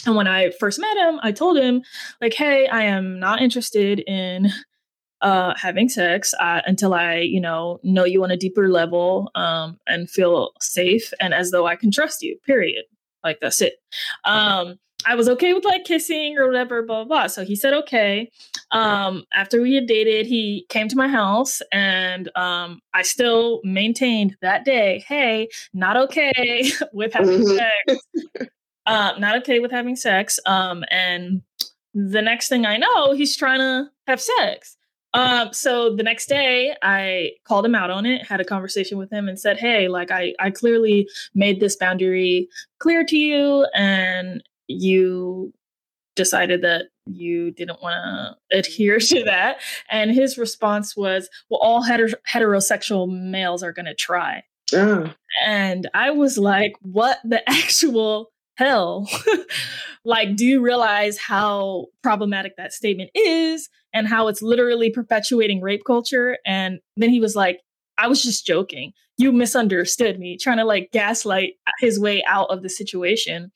And 0.07 0.17
when 0.17 0.27
I 0.27 0.51
first 0.59 0.81
met 0.81 0.97
him, 0.97 1.21
I 1.23 1.31
told 1.31 1.59
him, 1.59 1.83
like, 2.21 2.35
hey, 2.35 2.67
I 2.67 2.83
am 2.85 3.21
not 3.21 3.43
interested 3.43 4.01
in 4.01 4.51
uh, 5.23 5.55
having 5.57 5.89
sex 5.89 6.35
uh, 6.41 6.63
until 6.67 6.95
I, 6.95 7.17
you 7.17 7.41
know, 7.41 7.79
know 7.83 8.05
you 8.05 8.23
on 8.25 8.31
a 8.31 8.37
deeper 8.37 8.69
level 8.69 9.31
um, 9.35 9.79
and 9.87 10.09
feel 10.09 10.51
safe 10.61 11.13
and 11.21 11.35
as 11.35 11.51
though 11.51 11.67
I 11.67 11.77
can 11.77 11.91
trust 11.91 12.23
you, 12.23 12.39
period. 12.47 12.85
Like, 13.23 13.39
that's 13.41 13.61
it. 13.61 13.75
Um, 14.25 14.79
I 15.07 15.15
was 15.15 15.29
okay 15.29 15.53
with 15.53 15.65
like 15.65 15.85
kissing 15.85 16.37
or 16.39 16.47
whatever, 16.47 16.83
blah, 16.83 17.05
blah, 17.05 17.23
blah. 17.23 17.27
So 17.27 17.45
he 17.45 17.57
said, 17.57 17.73
okay. 17.75 18.31
Um, 18.71 19.25
after 19.33 19.61
we 19.61 19.75
had 19.75 19.87
dated, 19.87 20.27
he 20.27 20.67
came 20.69 20.89
to 20.89 20.97
my 20.97 21.09
house 21.09 21.61
and 21.73 22.31
um, 22.37 22.81
I 22.95 23.03
still 23.03 23.61
maintained 23.65 24.37
that 24.43 24.65
day, 24.65 25.05
hey, 25.07 25.49
not 25.73 25.97
okay 25.97 26.71
with 26.93 27.13
having 27.15 27.41
mm-hmm. 27.41 27.57
sex. 27.87 28.49
uh, 28.87 29.13
not 29.19 29.37
okay 29.39 29.61
with 29.61 29.71
having 29.71 29.97
sex. 29.97 30.39
Um, 30.47 30.85
and 30.91 31.43
the 31.95 32.23
next 32.23 32.49
thing 32.49 32.67
I 32.67 32.77
know, 32.77 33.13
he's 33.13 33.37
trying 33.37 33.61
to 33.61 33.91
have 34.07 34.21
sex. 34.21 34.77
Um, 35.13 35.53
so 35.53 35.95
the 35.95 36.03
next 36.03 36.29
day 36.29 36.75
I 36.83 37.33
called 37.45 37.67
him 37.67 37.75
out 37.75 37.91
on 37.91 38.07
it, 38.07 38.27
had 38.27 38.41
a 38.41 38.45
conversation 38.45 38.97
with 38.97 39.13
him 39.13 39.29
and 39.29 39.39
said, 39.39 39.59
Hey, 39.59 39.89
like 39.89 40.11
I, 40.11 40.35
I 40.39 40.51
clearly 40.51 41.09
made 41.35 41.61
this 41.61 41.77
boundary 41.77 42.49
clear 42.79 43.05
to 43.05 43.17
you 43.17 43.67
and 43.75 44.43
you 44.69 45.53
decided 46.15 46.63
that 46.63 46.87
you 47.07 47.51
didn't 47.51 47.83
want 47.83 47.95
to 47.95 48.57
adhere 48.57 48.99
to 48.99 49.25
that. 49.25 49.61
And 49.91 50.11
his 50.11 50.39
response 50.39 50.97
was, 50.97 51.29
well, 51.49 51.61
all 51.61 51.83
heter- 51.83 52.15
heterosexual 52.33 53.09
males 53.09 53.63
are 53.63 53.73
going 53.73 53.87
to 53.87 53.95
try. 53.95 54.45
Oh. 54.73 55.13
And 55.45 55.89
I 55.95 56.11
was 56.11 56.39
like, 56.39 56.75
what 56.83 57.19
the 57.25 57.43
actual 57.51 58.30
hell? 58.61 59.09
like, 60.05 60.37
do 60.37 60.45
you 60.45 60.61
realize 60.61 61.17
how 61.19 61.87
problematic 62.03 62.57
that 62.57 62.73
statement 62.73 63.11
is 63.15 63.69
and 63.95 64.07
how 64.07 64.29
it's 64.29 64.43
literally 64.43 64.91
perpetuating 64.91 65.63
rape 65.63 65.83
culture? 65.87 66.37
And 66.45 66.79
then 66.97 67.09
he 67.11 67.21
was 67.21 67.35
like, 67.35 67.61
I 67.97 68.07
was 68.07 68.23
just 68.23 68.47
joking. 68.47 68.93
You 69.17 69.33
misunderstood 69.33 70.19
me, 70.19 70.37
trying 70.37 70.59
to 70.59 70.65
like 70.65 70.91
gaslight 70.93 71.55
his 71.81 71.99
way 71.99 72.23
out 72.27 72.51
of 72.51 72.63
the 72.63 72.69
situation. 72.69 73.51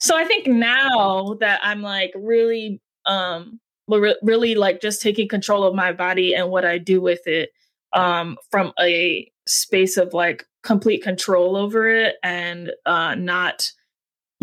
So 0.00 0.16
I 0.16 0.24
think 0.24 0.48
now 0.48 1.36
that 1.40 1.60
I'm 1.62 1.80
like 1.80 2.12
really, 2.16 2.80
um, 3.06 3.60
really 3.88 4.56
like 4.56 4.80
just 4.80 5.00
taking 5.00 5.28
control 5.28 5.62
of 5.62 5.74
my 5.74 5.92
body 5.92 6.34
and 6.34 6.50
what 6.50 6.64
I 6.64 6.78
do 6.78 7.00
with 7.00 7.26
it, 7.26 7.50
um, 7.92 8.36
from 8.50 8.72
a 8.80 9.30
space 9.46 9.96
of 9.96 10.12
like 10.12 10.44
complete 10.64 11.02
control 11.02 11.56
over 11.56 11.88
it 11.88 12.16
and 12.22 12.72
uh, 12.86 13.14
not 13.14 13.70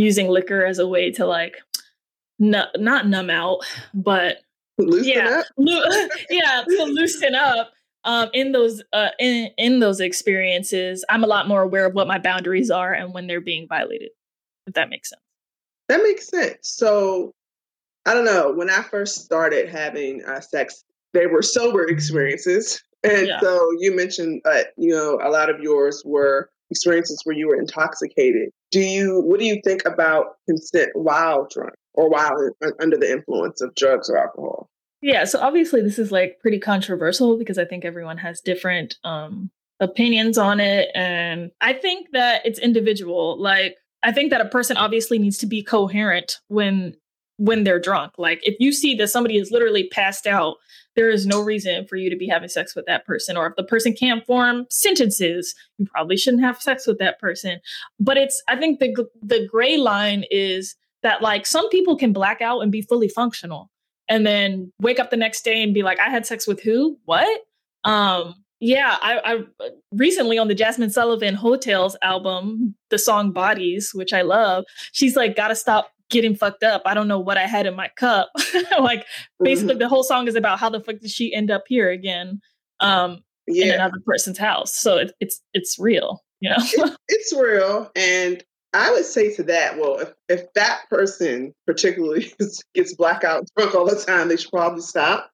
using 0.01 0.27
liquor 0.27 0.65
as 0.65 0.79
a 0.79 0.87
way 0.87 1.11
to 1.11 1.25
like 1.25 1.57
n- 2.41 2.65
not 2.77 3.07
numb 3.07 3.29
out, 3.29 3.59
but 3.93 4.37
loosen 4.77 5.13
yeah, 5.13 5.43
lo- 5.57 6.07
yeah, 6.29 6.63
to 6.67 6.83
loosen 6.85 7.35
up. 7.35 7.71
Um, 8.03 8.29
in 8.33 8.51
those 8.51 8.81
uh, 8.93 9.09
in 9.19 9.51
in 9.57 9.79
those 9.79 9.99
experiences, 9.99 11.05
I'm 11.07 11.23
a 11.23 11.27
lot 11.27 11.47
more 11.47 11.61
aware 11.61 11.85
of 11.85 11.93
what 11.93 12.07
my 12.07 12.17
boundaries 12.17 12.71
are 12.71 12.93
and 12.93 13.13
when 13.13 13.27
they're 13.27 13.41
being 13.41 13.67
violated. 13.67 14.09
If 14.65 14.73
that 14.73 14.89
makes 14.89 15.09
sense. 15.09 15.21
That 15.87 16.01
makes 16.03 16.27
sense. 16.27 16.57
So, 16.61 17.33
I 18.05 18.13
don't 18.13 18.25
know. 18.25 18.53
When 18.53 18.69
I 18.69 18.81
first 18.81 19.23
started 19.23 19.69
having 19.69 20.23
uh, 20.25 20.39
sex, 20.39 20.83
they 21.13 21.27
were 21.27 21.41
sober 21.41 21.87
experiences, 21.87 22.81
and 23.03 23.27
yeah. 23.27 23.39
so 23.39 23.69
you 23.79 23.95
mentioned, 23.95 24.41
uh, 24.45 24.63
you 24.77 24.95
know, 24.95 25.19
a 25.23 25.29
lot 25.29 25.51
of 25.51 25.59
yours 25.59 26.01
were 26.03 26.49
experiences 26.71 27.21
where 27.23 27.35
you 27.35 27.47
were 27.47 27.59
intoxicated. 27.59 28.49
Do 28.71 28.79
you? 28.79 29.21
What 29.21 29.39
do 29.39 29.45
you 29.45 29.61
think 29.63 29.83
about 29.85 30.37
consent 30.49 30.89
while 30.93 31.47
drunk 31.51 31.73
or 31.93 32.09
while 32.09 32.35
under 32.79 32.97
the 32.97 33.11
influence 33.11 33.61
of 33.61 33.75
drugs 33.75 34.09
or 34.09 34.17
alcohol? 34.17 34.69
Yeah, 35.01 35.25
so 35.25 35.39
obviously 35.39 35.81
this 35.81 35.99
is 35.99 36.11
like 36.11 36.39
pretty 36.39 36.59
controversial 36.59 37.37
because 37.37 37.57
I 37.57 37.65
think 37.65 37.85
everyone 37.85 38.17
has 38.17 38.41
different 38.41 38.95
um 39.03 39.51
opinions 39.79 40.37
on 40.37 40.59
it 40.59 40.89
and 40.93 41.49
I 41.59 41.73
think 41.73 42.09
that 42.13 42.45
it's 42.45 42.59
individual. 42.59 43.41
Like 43.41 43.77
I 44.03 44.11
think 44.11 44.29
that 44.31 44.41
a 44.41 44.49
person 44.49 44.77
obviously 44.77 45.17
needs 45.19 45.39
to 45.39 45.47
be 45.47 45.63
coherent 45.63 46.39
when 46.47 46.95
when 47.37 47.63
they're 47.63 47.79
drunk. 47.79 48.13
Like 48.19 48.39
if 48.43 48.55
you 48.59 48.71
see 48.71 48.93
that 48.95 49.07
somebody 49.07 49.37
is 49.37 49.49
literally 49.51 49.89
passed 49.89 50.27
out, 50.27 50.57
there 50.95 51.09
is 51.09 51.25
no 51.25 51.41
reason 51.41 51.85
for 51.87 51.95
you 51.95 52.09
to 52.09 52.15
be 52.15 52.27
having 52.27 52.49
sex 52.49 52.75
with 52.75 52.85
that 52.85 53.05
person. 53.05 53.37
Or 53.37 53.47
if 53.47 53.55
the 53.55 53.63
person 53.63 53.93
can't 53.93 54.25
form 54.25 54.65
sentences, 54.69 55.55
you 55.77 55.85
probably 55.85 56.17
shouldn't 56.17 56.43
have 56.43 56.61
sex 56.61 56.85
with 56.87 56.99
that 56.99 57.19
person. 57.19 57.59
But 57.99 58.17
it's 58.17 58.41
I 58.47 58.57
think 58.57 58.79
the 58.79 59.07
the 59.21 59.47
gray 59.47 59.77
line 59.77 60.25
is 60.29 60.75
that 61.03 61.21
like 61.21 61.45
some 61.45 61.67
people 61.69 61.95
can 61.95 62.13
black 62.13 62.41
out 62.41 62.61
and 62.61 62.71
be 62.71 62.81
fully 62.81 63.09
functional 63.09 63.69
and 64.07 64.25
then 64.25 64.71
wake 64.79 64.99
up 64.99 65.09
the 65.09 65.17
next 65.17 65.43
day 65.43 65.63
and 65.63 65.73
be 65.73 65.83
like, 65.83 65.99
I 65.99 66.09
had 66.09 66.25
sex 66.25 66.45
with 66.47 66.61
who? 66.61 66.97
What? 67.05 67.41
Um, 67.83 68.35
yeah, 68.59 68.97
I, 69.01 69.19
I 69.23 69.69
recently 69.91 70.37
on 70.37 70.47
the 70.47 70.53
Jazmine 70.53 70.91
Sullivan 70.91 71.33
Heaux 71.33 71.55
Tales 71.55 71.97
album, 72.03 72.75
the 72.89 72.99
song 72.99 73.31
Bodies, 73.31 73.91
which 73.93 74.13
I 74.13 74.21
love, 74.21 74.65
she's 74.91 75.15
like, 75.15 75.35
gotta 75.35 75.55
stop 75.55 75.91
getting 76.11 76.35
fucked 76.35 76.63
up. 76.63 76.83
I 76.85 76.93
don't 76.93 77.07
know 77.07 77.19
what 77.19 77.37
I 77.37 77.47
had 77.47 77.65
in 77.65 77.75
my 77.75 77.89
cup. 77.95 78.29
like 78.79 79.05
basically 79.41 79.73
mm-hmm. 79.73 79.79
the 79.79 79.89
whole 79.89 80.03
song 80.03 80.27
is 80.27 80.35
about 80.35 80.59
how 80.59 80.69
the 80.69 80.79
fuck 80.79 80.99
did 80.99 81.09
she 81.09 81.33
end 81.33 81.49
up 81.49 81.63
here 81.67 81.89
again? 81.89 82.41
Um 82.79 83.23
yeah. 83.47 83.65
in 83.65 83.71
another 83.73 83.99
person's 84.05 84.37
house. 84.37 84.77
So 84.77 84.97
it, 84.97 85.13
it's 85.19 85.41
it's 85.53 85.79
real, 85.79 86.23
you 86.39 86.49
know. 86.49 86.57
it, 86.59 86.97
it's 87.07 87.33
real. 87.33 87.91
And 87.95 88.43
I 88.73 88.91
would 88.91 89.05
say 89.05 89.33
to 89.35 89.43
that, 89.43 89.77
well, 89.77 89.99
if, 89.99 90.13
if 90.29 90.53
that 90.53 90.83
person 90.89 91.53
particularly 91.67 92.33
gets 92.75 92.95
blackout 92.95 93.45
drunk 93.57 93.75
all 93.75 93.85
the 93.85 93.95
time, 93.95 94.29
they 94.29 94.37
should 94.37 94.51
probably 94.51 94.81
stop. 94.81 95.29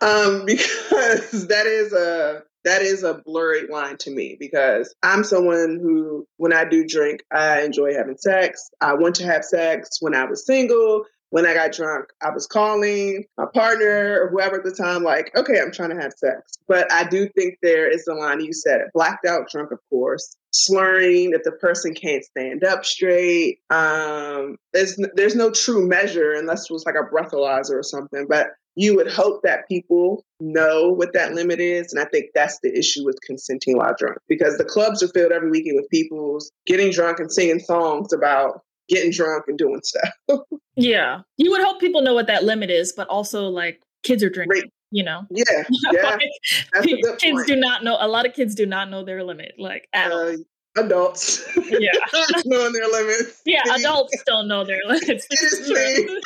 Um, 0.00 0.44
because 0.46 1.46
that 1.48 1.66
is 1.66 1.92
a 1.92 2.42
that 2.64 2.82
is 2.82 3.02
a 3.02 3.20
blurry 3.24 3.66
line 3.66 3.96
to 3.98 4.10
me 4.10 4.36
because 4.38 4.94
I'm 5.02 5.24
someone 5.24 5.78
who, 5.82 6.26
when 6.36 6.52
I 6.52 6.64
do 6.64 6.86
drink, 6.86 7.22
I 7.32 7.62
enjoy 7.62 7.94
having 7.94 8.16
sex. 8.18 8.70
I 8.80 8.94
want 8.94 9.16
to 9.16 9.24
have 9.24 9.44
sex 9.44 9.98
when 10.00 10.14
I 10.14 10.24
was 10.24 10.46
single. 10.46 11.04
When 11.30 11.46
I 11.46 11.54
got 11.54 11.72
drunk, 11.72 12.06
I 12.22 12.30
was 12.30 12.46
calling 12.46 13.24
my 13.38 13.46
partner 13.54 14.20
or 14.20 14.30
whoever 14.30 14.56
at 14.56 14.64
the 14.64 14.72
time, 14.72 15.02
like, 15.02 15.30
okay, 15.36 15.60
I'm 15.60 15.72
trying 15.72 15.90
to 15.90 16.02
have 16.02 16.12
sex. 16.16 16.58
But 16.68 16.90
I 16.92 17.04
do 17.04 17.28
think 17.36 17.56
there 17.62 17.88
is 17.88 18.04
the 18.04 18.14
line 18.14 18.40
you 18.40 18.52
said, 18.52 18.82
blacked 18.94 19.26
out 19.26 19.48
drunk, 19.50 19.70
of 19.70 19.78
course, 19.90 20.36
slurring 20.52 21.32
if 21.32 21.42
the 21.44 21.52
person 21.52 21.94
can't 21.94 22.24
stand 22.24 22.64
up 22.64 22.84
straight. 22.84 23.58
Um, 23.70 24.56
there's 24.72 24.98
there's 25.14 25.36
no 25.36 25.50
true 25.50 25.86
measure 25.86 26.32
unless 26.32 26.64
it 26.64 26.72
was 26.72 26.84
like 26.84 26.96
a 26.96 27.12
breathalyzer 27.14 27.78
or 27.78 27.82
something. 27.82 28.26
But 28.28 28.48
you 28.76 28.96
would 28.96 29.10
hope 29.10 29.42
that 29.42 29.68
people 29.68 30.24
know 30.40 30.90
what 30.90 31.12
that 31.12 31.34
limit 31.34 31.60
is. 31.60 31.92
And 31.92 32.00
I 32.00 32.06
think 32.06 32.26
that's 32.34 32.58
the 32.62 32.76
issue 32.76 33.04
with 33.04 33.18
consenting 33.26 33.76
while 33.76 33.94
drunk 33.98 34.18
because 34.28 34.58
the 34.58 34.64
clubs 34.64 35.02
are 35.02 35.08
filled 35.08 35.32
every 35.32 35.50
weekend 35.50 35.76
with 35.76 35.90
people 35.90 36.38
getting 36.66 36.92
drunk 36.92 37.18
and 37.18 37.32
singing 37.32 37.58
songs 37.58 38.12
about 38.12 38.62
getting 38.90 39.10
drunk 39.10 39.44
and 39.46 39.56
doing 39.56 39.80
stuff. 39.82 40.10
yeah. 40.76 41.20
You 41.38 41.50
would 41.52 41.62
hope 41.62 41.80
people 41.80 42.02
know 42.02 42.12
what 42.12 42.26
that 42.26 42.44
limit 42.44 42.70
is, 42.70 42.92
but 42.92 43.08
also 43.08 43.48
like 43.48 43.80
kids 44.02 44.22
are 44.22 44.28
drinking. 44.28 44.62
Right. 44.62 44.72
You 44.92 45.04
know, 45.04 45.22
yeah, 45.30 45.44
yeah. 45.92 46.02
like, 46.02 46.82
kids 46.82 47.08
point. 47.22 47.46
do 47.46 47.54
not 47.54 47.84
know. 47.84 47.96
A 48.00 48.08
lot 48.08 48.26
of 48.26 48.34
kids 48.34 48.56
do 48.56 48.66
not 48.66 48.90
know 48.90 49.04
their 49.04 49.22
limit, 49.22 49.52
like 49.56 49.86
at 49.92 50.10
uh, 50.10 50.32
adults. 50.76 51.46
Yeah, 51.56 51.92
knowing 52.44 52.72
their 52.72 52.88
limits. 52.88 53.40
Yeah, 53.46 53.62
adults 53.72 54.20
don't 54.26 54.48
know 54.48 54.64
their 54.64 54.80
limits. 54.88 55.28
It 55.30 55.38
is 55.40 55.70
me. 55.70 56.20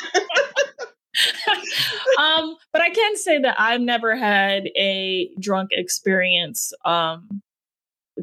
um, 2.17 2.55
but 2.73 2.81
I 2.81 2.89
can 2.89 3.15
say 3.17 3.37
that 3.37 3.55
I've 3.59 3.81
never 3.81 4.15
had 4.15 4.63
a 4.75 5.29
drunk 5.39 5.69
experience 5.71 6.73
um, 6.85 7.43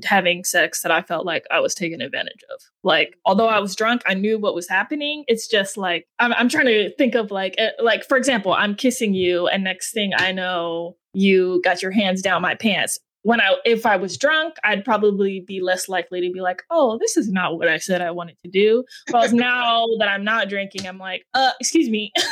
having 0.04 0.44
sex 0.44 0.82
that 0.82 0.92
I 0.92 1.02
felt 1.02 1.26
like 1.26 1.44
I 1.50 1.60
was 1.60 1.74
taken 1.74 2.00
advantage 2.00 2.42
of. 2.52 2.60
Like, 2.82 3.16
although 3.24 3.48
I 3.48 3.58
was 3.60 3.76
drunk, 3.76 4.02
I 4.06 4.14
knew 4.14 4.38
what 4.38 4.54
was 4.54 4.68
happening. 4.68 5.24
It's 5.26 5.46
just 5.46 5.76
like 5.76 6.06
I'm, 6.18 6.32
I'm 6.34 6.48
trying 6.48 6.66
to 6.66 6.94
think 6.96 7.14
of 7.14 7.30
like, 7.30 7.54
uh, 7.58 7.70
like 7.82 8.04
for 8.04 8.16
example, 8.16 8.52
I'm 8.52 8.74
kissing 8.74 9.14
you, 9.14 9.48
and 9.48 9.64
next 9.64 9.92
thing 9.92 10.12
I 10.16 10.32
know, 10.32 10.96
you 11.12 11.60
got 11.62 11.82
your 11.82 11.90
hands 11.90 12.22
down 12.22 12.42
my 12.42 12.54
pants. 12.54 12.98
When 13.24 13.40
I, 13.40 13.54
if 13.64 13.86
I 13.86 13.96
was 13.96 14.18
drunk, 14.18 14.56
I'd 14.64 14.84
probably 14.84 15.44
be 15.46 15.60
less 15.60 15.88
likely 15.88 16.20
to 16.20 16.32
be 16.32 16.40
like, 16.40 16.62
"Oh, 16.70 16.98
this 16.98 17.16
is 17.16 17.30
not 17.30 17.56
what 17.56 17.68
I 17.68 17.78
said 17.78 18.00
I 18.00 18.10
wanted 18.10 18.36
to 18.44 18.50
do." 18.50 18.84
Whereas 19.10 19.32
now 19.32 19.86
that 19.98 20.08
I'm 20.08 20.24
not 20.24 20.48
drinking, 20.48 20.86
I'm 20.86 20.98
like, 20.98 21.24
"Uh, 21.34 21.52
excuse 21.60 21.88
me." 21.88 22.12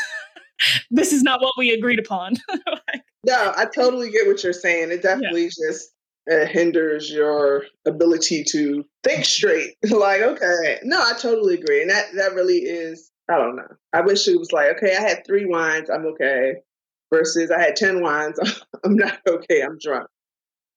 this 0.90 1.12
is 1.12 1.22
not 1.22 1.40
what 1.40 1.54
we 1.56 1.70
agreed 1.70 1.98
upon. 1.98 2.34
like, 2.66 3.02
no, 3.24 3.52
I 3.56 3.66
totally 3.66 4.10
get 4.10 4.26
what 4.26 4.42
you're 4.42 4.52
saying. 4.52 4.90
It 4.90 5.02
definitely 5.02 5.44
yeah. 5.44 5.68
just 5.68 5.92
uh, 6.30 6.46
hinders 6.46 7.10
your 7.10 7.64
ability 7.86 8.44
to 8.44 8.84
think 9.02 9.24
straight. 9.24 9.74
like, 9.90 10.22
okay, 10.22 10.78
no, 10.82 11.00
I 11.00 11.14
totally 11.18 11.54
agree, 11.54 11.82
and 11.82 11.90
that 11.90 12.06
that 12.14 12.34
really 12.34 12.58
is 12.58 13.10
I 13.30 13.38
don't 13.38 13.56
know. 13.56 13.76
I 13.92 14.00
wish 14.00 14.26
it 14.26 14.38
was 14.38 14.52
like, 14.52 14.76
okay, 14.76 14.96
I 14.96 15.00
had 15.00 15.24
three 15.24 15.46
wines, 15.46 15.88
I'm 15.88 16.06
okay. 16.06 16.54
Versus 17.12 17.50
I 17.50 17.60
had 17.60 17.76
10 17.76 18.02
wines, 18.02 18.38
I'm 18.84 18.96
not 18.96 19.18
okay, 19.28 19.62
I'm 19.62 19.78
drunk. 19.78 20.08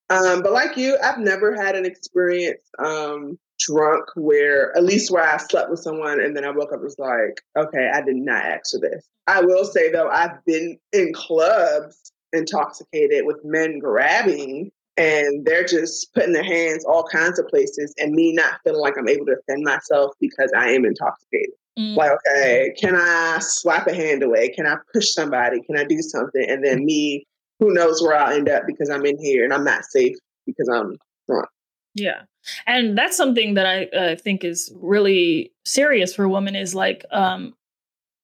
Um, 0.10 0.44
but 0.44 0.52
like 0.52 0.78
you, 0.78 0.98
I've 1.04 1.20
never 1.20 1.56
had 1.56 1.76
an 1.76 1.86
experience 1.86 2.62
um, 2.78 3.40
drunk 3.60 4.06
where, 4.16 4.76
at 4.78 4.84
least 4.84 5.12
where 5.12 5.24
I 5.24 5.38
slept 5.38 5.72
with 5.72 5.80
someone 5.80 6.20
and 6.20 6.36
then 6.36 6.44
I 6.46 6.52
woke 6.52 6.72
up 6.72 6.74
and 6.74 6.84
was 6.84 7.00
like, 7.00 7.42
okay, 7.58 7.90
I 7.92 8.02
did 8.02 8.18
not 8.18 8.44
ask 8.44 8.72
for 8.72 8.80
this. 8.80 9.08
I 9.26 9.42
will 9.42 9.66
say 9.66 9.92
though, 9.92 10.10
I've 10.10 10.44
been 10.46 10.78
in 10.92 11.14
clubs 11.14 12.12
intoxicated 12.34 13.26
with 13.26 13.44
men 13.44 13.80
grabbing 13.80 14.72
and 14.98 15.46
they're 15.46 15.66
just 15.66 16.14
putting 16.14 16.34
their 16.34 16.44
hands 16.44 16.86
all 16.86 17.04
kinds 17.04 17.40
of 17.40 17.48
places 17.48 17.94
and 17.98 18.14
me 18.14 18.34
not 18.34 18.60
feeling 18.64 18.82
like 18.82 18.98
I'm 18.98 19.08
able 19.08 19.26
to 19.26 19.36
defend 19.36 19.64
myself 19.64 20.14
because 20.20 20.52
I 20.56 20.70
am 20.70 20.86
intoxicated. 20.86 21.56
Mm. 21.78 21.96
Like, 21.96 22.12
okay, 22.12 22.74
can 22.80 22.96
I 22.96 23.40
slap 23.40 23.88
a 23.88 23.96
hand 23.96 24.22
away? 24.22 24.50
Can 24.50 24.68
I 24.68 24.76
push 24.94 25.12
somebody? 25.12 25.62
Can 25.64 25.78
I 25.78 25.84
do 25.84 26.02
something? 26.02 26.46
And 26.48 26.64
then 26.64 26.86
me, 26.86 27.26
who 27.60 27.74
knows 27.74 28.02
where 28.02 28.16
I'll 28.16 28.34
end 28.34 28.50
up 28.50 28.64
because 28.68 28.90
I'm 28.90 29.06
in 29.06 29.18
here 29.20 29.44
and 29.44 29.54
I'm 29.54 29.64
not 29.64 29.86
safe 29.86 30.16
because 30.46 30.70
I'm 30.70 30.98
drunk. 31.28 31.50
Yeah. 31.96 32.24
And 32.68 32.98
that's 32.98 33.18
something 33.18 33.54
that 33.56 33.66
I 33.66 33.86
uh, 33.86 34.16
think 34.16 34.44
is 34.44 34.72
really 34.76 35.52
serious 35.66 36.14
for 36.14 36.28
women 36.28 36.56
is 36.56 36.76
like 36.76 37.06
um, 37.12 37.54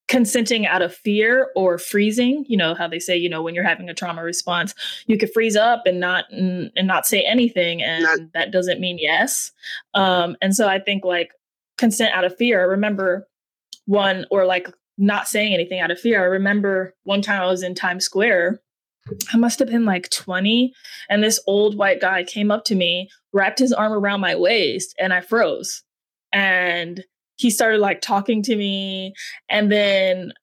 consenting 0.09 0.65
out 0.65 0.81
of 0.81 0.93
fear 0.93 1.51
or 1.55 1.77
freezing 1.77 2.43
you 2.49 2.57
know 2.57 2.73
how 2.73 2.87
they 2.87 2.99
say 2.99 3.15
you 3.15 3.29
know 3.29 3.43
when 3.43 3.53
you're 3.53 3.63
having 3.63 3.89
a 3.89 3.93
trauma 3.93 4.23
response 4.23 4.73
you 5.05 5.17
could 5.17 5.31
freeze 5.31 5.55
up 5.55 5.83
and 5.85 5.99
not 5.99 6.25
and, 6.31 6.71
not 6.81 7.05
say 7.05 7.21
anything 7.21 7.81
and 7.81 8.03
not- 8.03 8.19
that 8.33 8.51
doesn't 8.51 8.81
mean 8.81 8.97
yes 8.99 9.51
um 9.93 10.35
and 10.41 10.55
so 10.55 10.67
i 10.67 10.79
think 10.79 11.05
like 11.05 11.29
consent 11.77 12.13
out 12.13 12.25
of 12.25 12.35
fear 12.35 12.59
i 12.59 12.63
remember 12.63 13.27
one 13.85 14.25
or 14.31 14.45
like 14.45 14.67
not 14.97 15.27
saying 15.27 15.53
anything 15.53 15.79
out 15.79 15.91
of 15.91 15.99
fear 15.99 16.21
i 16.21 16.25
remember 16.25 16.95
one 17.03 17.21
time 17.21 17.41
i 17.41 17.45
was 17.45 17.63
in 17.63 17.75
times 17.75 18.03
square 18.03 18.59
I 19.33 19.37
must 19.37 19.57
have 19.57 19.69
been 19.69 19.85
like 19.85 20.09
20. 20.11 20.71
And 21.09 21.23
this 21.23 21.39
old 21.47 21.77
white 21.77 21.99
guy 21.99 22.23
came 22.23 22.51
up 22.51 22.63
to 22.65 22.75
me, 22.75 23.09
wrapped 23.33 23.57
his 23.57 23.73
arm 23.73 23.91
around 23.91 24.19
my 24.19 24.35
waist, 24.35 24.93
and 24.99 25.13
I 25.13 25.21
froze. 25.21 25.81
And 26.31 27.03
he 27.39 27.49
started 27.49 27.79
like 27.79 28.01
talking 28.01 28.43
to 28.43 28.55
me 28.55 29.13
and 29.49 29.71
then 29.71 30.33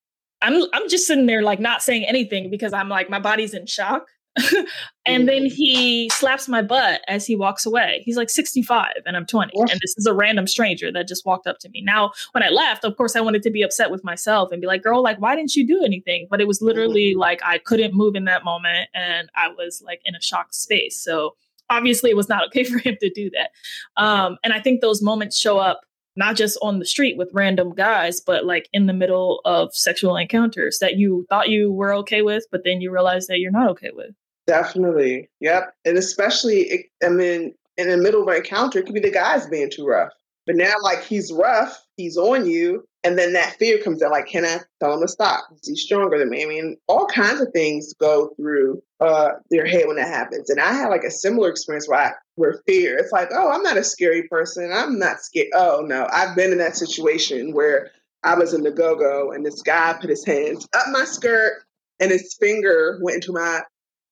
I'm 0.43 0.62
I'm 0.73 0.88
just 0.88 1.07
sitting 1.07 1.26
there 1.26 1.43
like 1.43 1.61
not 1.61 1.83
saying 1.83 2.05
anything 2.05 2.50
because 2.50 2.73
I'm 2.73 2.88
like 2.88 3.11
my 3.11 3.21
body's 3.21 3.55
in 3.55 3.67
shock. 3.67 4.07
and 5.07 5.26
then 5.26 5.47
he 5.47 6.11
slaps 6.11 6.47
my 6.47 6.61
butt 6.61 7.00
as 7.09 7.26
he 7.26 7.35
walks 7.35 7.65
away. 7.65 8.03
He's 8.05 8.19
like 8.19 8.29
65 8.29 8.93
and 9.07 9.17
I'm 9.17 9.25
20. 9.25 9.59
And 9.59 9.71
this 9.81 9.95
is 9.97 10.05
a 10.05 10.12
random 10.12 10.47
stranger 10.47 10.93
that 10.93 11.09
just 11.09 11.25
walked 11.25 11.47
up 11.47 11.59
to 11.61 11.71
me. 11.71 11.81
Now, 11.81 12.12
when 12.33 12.43
I 12.43 12.50
left, 12.50 12.85
of 12.85 12.99
course, 12.99 13.17
I 13.17 13.23
wanted 13.23 13.43
to 13.45 13.50
be 13.50 13.62
upset 13.62 13.91
with 13.91 14.05
myself 14.05 14.53
and 14.53 14.61
be 14.61 14.67
like, 14.67 14.83
girl, 14.83 15.03
like, 15.03 15.19
why 15.23 15.37
didn't 15.37 15.57
you 15.57 15.67
do 15.67 15.83
anything? 15.83 16.26
But 16.29 16.43
it 16.43 16.47
was 16.47 16.61
literally 16.61 17.12
mm-hmm. 17.12 17.21
like 17.21 17.41
I 17.43 17.57
couldn't 17.57 17.95
move 17.95 18.15
in 18.15 18.26
that 18.26 18.45
moment 18.45 18.91
and 18.93 19.31
I 19.35 19.49
was 19.49 19.83
like 19.83 20.03
in 20.05 20.15
a 20.15 20.21
shocked 20.21 20.55
space. 20.55 21.03
So 21.03 21.35
obviously, 21.71 22.11
it 22.11 22.17
was 22.17 22.29
not 22.29 22.47
okay 22.49 22.65
for 22.71 22.76
him 22.76 22.99
to 23.00 23.09
do 23.09 23.31
that. 23.31 23.53
Um, 23.97 24.37
and 24.45 24.53
I 24.53 24.61
think 24.61 24.83
those 24.83 25.00
moments 25.00 25.38
show 25.38 25.57
up 25.57 25.86
not 26.16 26.37
just 26.37 26.58
on 26.62 26.78
the 26.78 26.87
street 26.87 27.16
with 27.16 27.30
random 27.32 27.75
guys, 27.75 28.20
but 28.20 28.44
like 28.44 28.68
in 28.73 28.87
the 28.87 28.92
middle 28.92 29.40
of 29.44 29.75
sexual 29.75 30.16
encounters 30.16 30.78
that 30.80 30.96
you 30.96 31.26
thought 31.28 31.49
you 31.49 31.73
were 31.73 31.94
okay 31.94 32.23
with, 32.23 32.44
but 32.50 32.62
then 32.64 32.80
you 32.80 32.90
realize 32.90 33.26
that 33.26 33.38
you're 33.38 33.52
not 33.52 33.70
okay 33.70 33.90
with. 33.92 34.11
Definitely. 34.46 35.28
Yep. 35.40 35.75
And 35.85 35.99
especially, 35.99 36.88
I 37.04 37.08
mean, 37.08 37.54
in 37.76 37.90
the 37.90 37.96
middle 37.96 38.23
of 38.23 38.28
an 38.28 38.37
encounter, 38.37 38.78
it 38.78 38.87
could 38.87 38.94
be 38.94 39.00
the 39.00 39.11
guys 39.11 39.46
being 39.46 39.70
too 39.70 39.87
rough. 39.87 40.12
But 40.46 40.56
now, 40.56 40.75
like, 40.82 41.02
he's 41.02 41.32
rough, 41.32 41.85
he's 41.96 42.16
on 42.16 42.46
you, 42.46 42.87
and 43.02 43.18
then 43.18 43.32
that 43.32 43.56
fear 43.58 43.82
comes 43.82 44.00
out 44.00 44.12
like, 44.12 44.26
can 44.26 44.44
I 44.44 44.61
tell 44.80 44.94
him 44.94 45.00
to 45.00 45.08
stop? 45.08 45.44
Is 45.61 45.68
he 45.68 45.76
stronger 45.76 46.18
than 46.18 46.30
me? 46.30 46.44
I 46.44 46.46
mean, 46.46 46.76
all 46.87 47.06
kinds 47.06 47.40
of 47.40 47.49
things 47.52 47.92
go 47.94 48.30
through 48.37 48.80
uh, 49.00 49.30
their 49.50 49.66
head 49.66 49.87
when 49.87 49.96
that 49.96 50.08
happens. 50.08 50.49
And 50.49 50.61
I 50.61 50.73
had 50.73 50.88
like 50.88 51.02
a 51.02 51.11
similar 51.11 51.50
experience 51.50 51.88
where 51.88 51.99
I, 51.99 52.12
where 52.37 52.61
fear, 52.66 52.97
it's 52.97 53.12
like, 53.12 53.28
oh, 53.33 53.50
I'm 53.50 53.62
not 53.62 53.76
a 53.76 53.85
scary 53.85 54.23
person. 54.28 54.71
I'm 54.73 54.99
not 54.99 55.21
scared. 55.21 55.49
Oh 55.55 55.85
no, 55.85 56.07
I've 56.12 56.37
been 56.37 56.52
in 56.52 56.59
that 56.59 56.76
situation 56.76 57.52
where 57.52 57.90
I 58.23 58.35
was 58.35 58.55
in 58.55 58.62
the 58.62 58.71
go-go 58.71 59.33
and 59.33 59.45
this 59.45 59.62
guy 59.62 59.97
put 60.00 60.11
his 60.11 60.25
hands 60.25 60.68
up 60.75 60.87
my 60.90 61.05
skirt 61.05 61.64
and 62.01 62.11
his 62.11 62.37
finger 62.40 62.99
went 63.03 63.16
into 63.16 63.33
my 63.33 63.62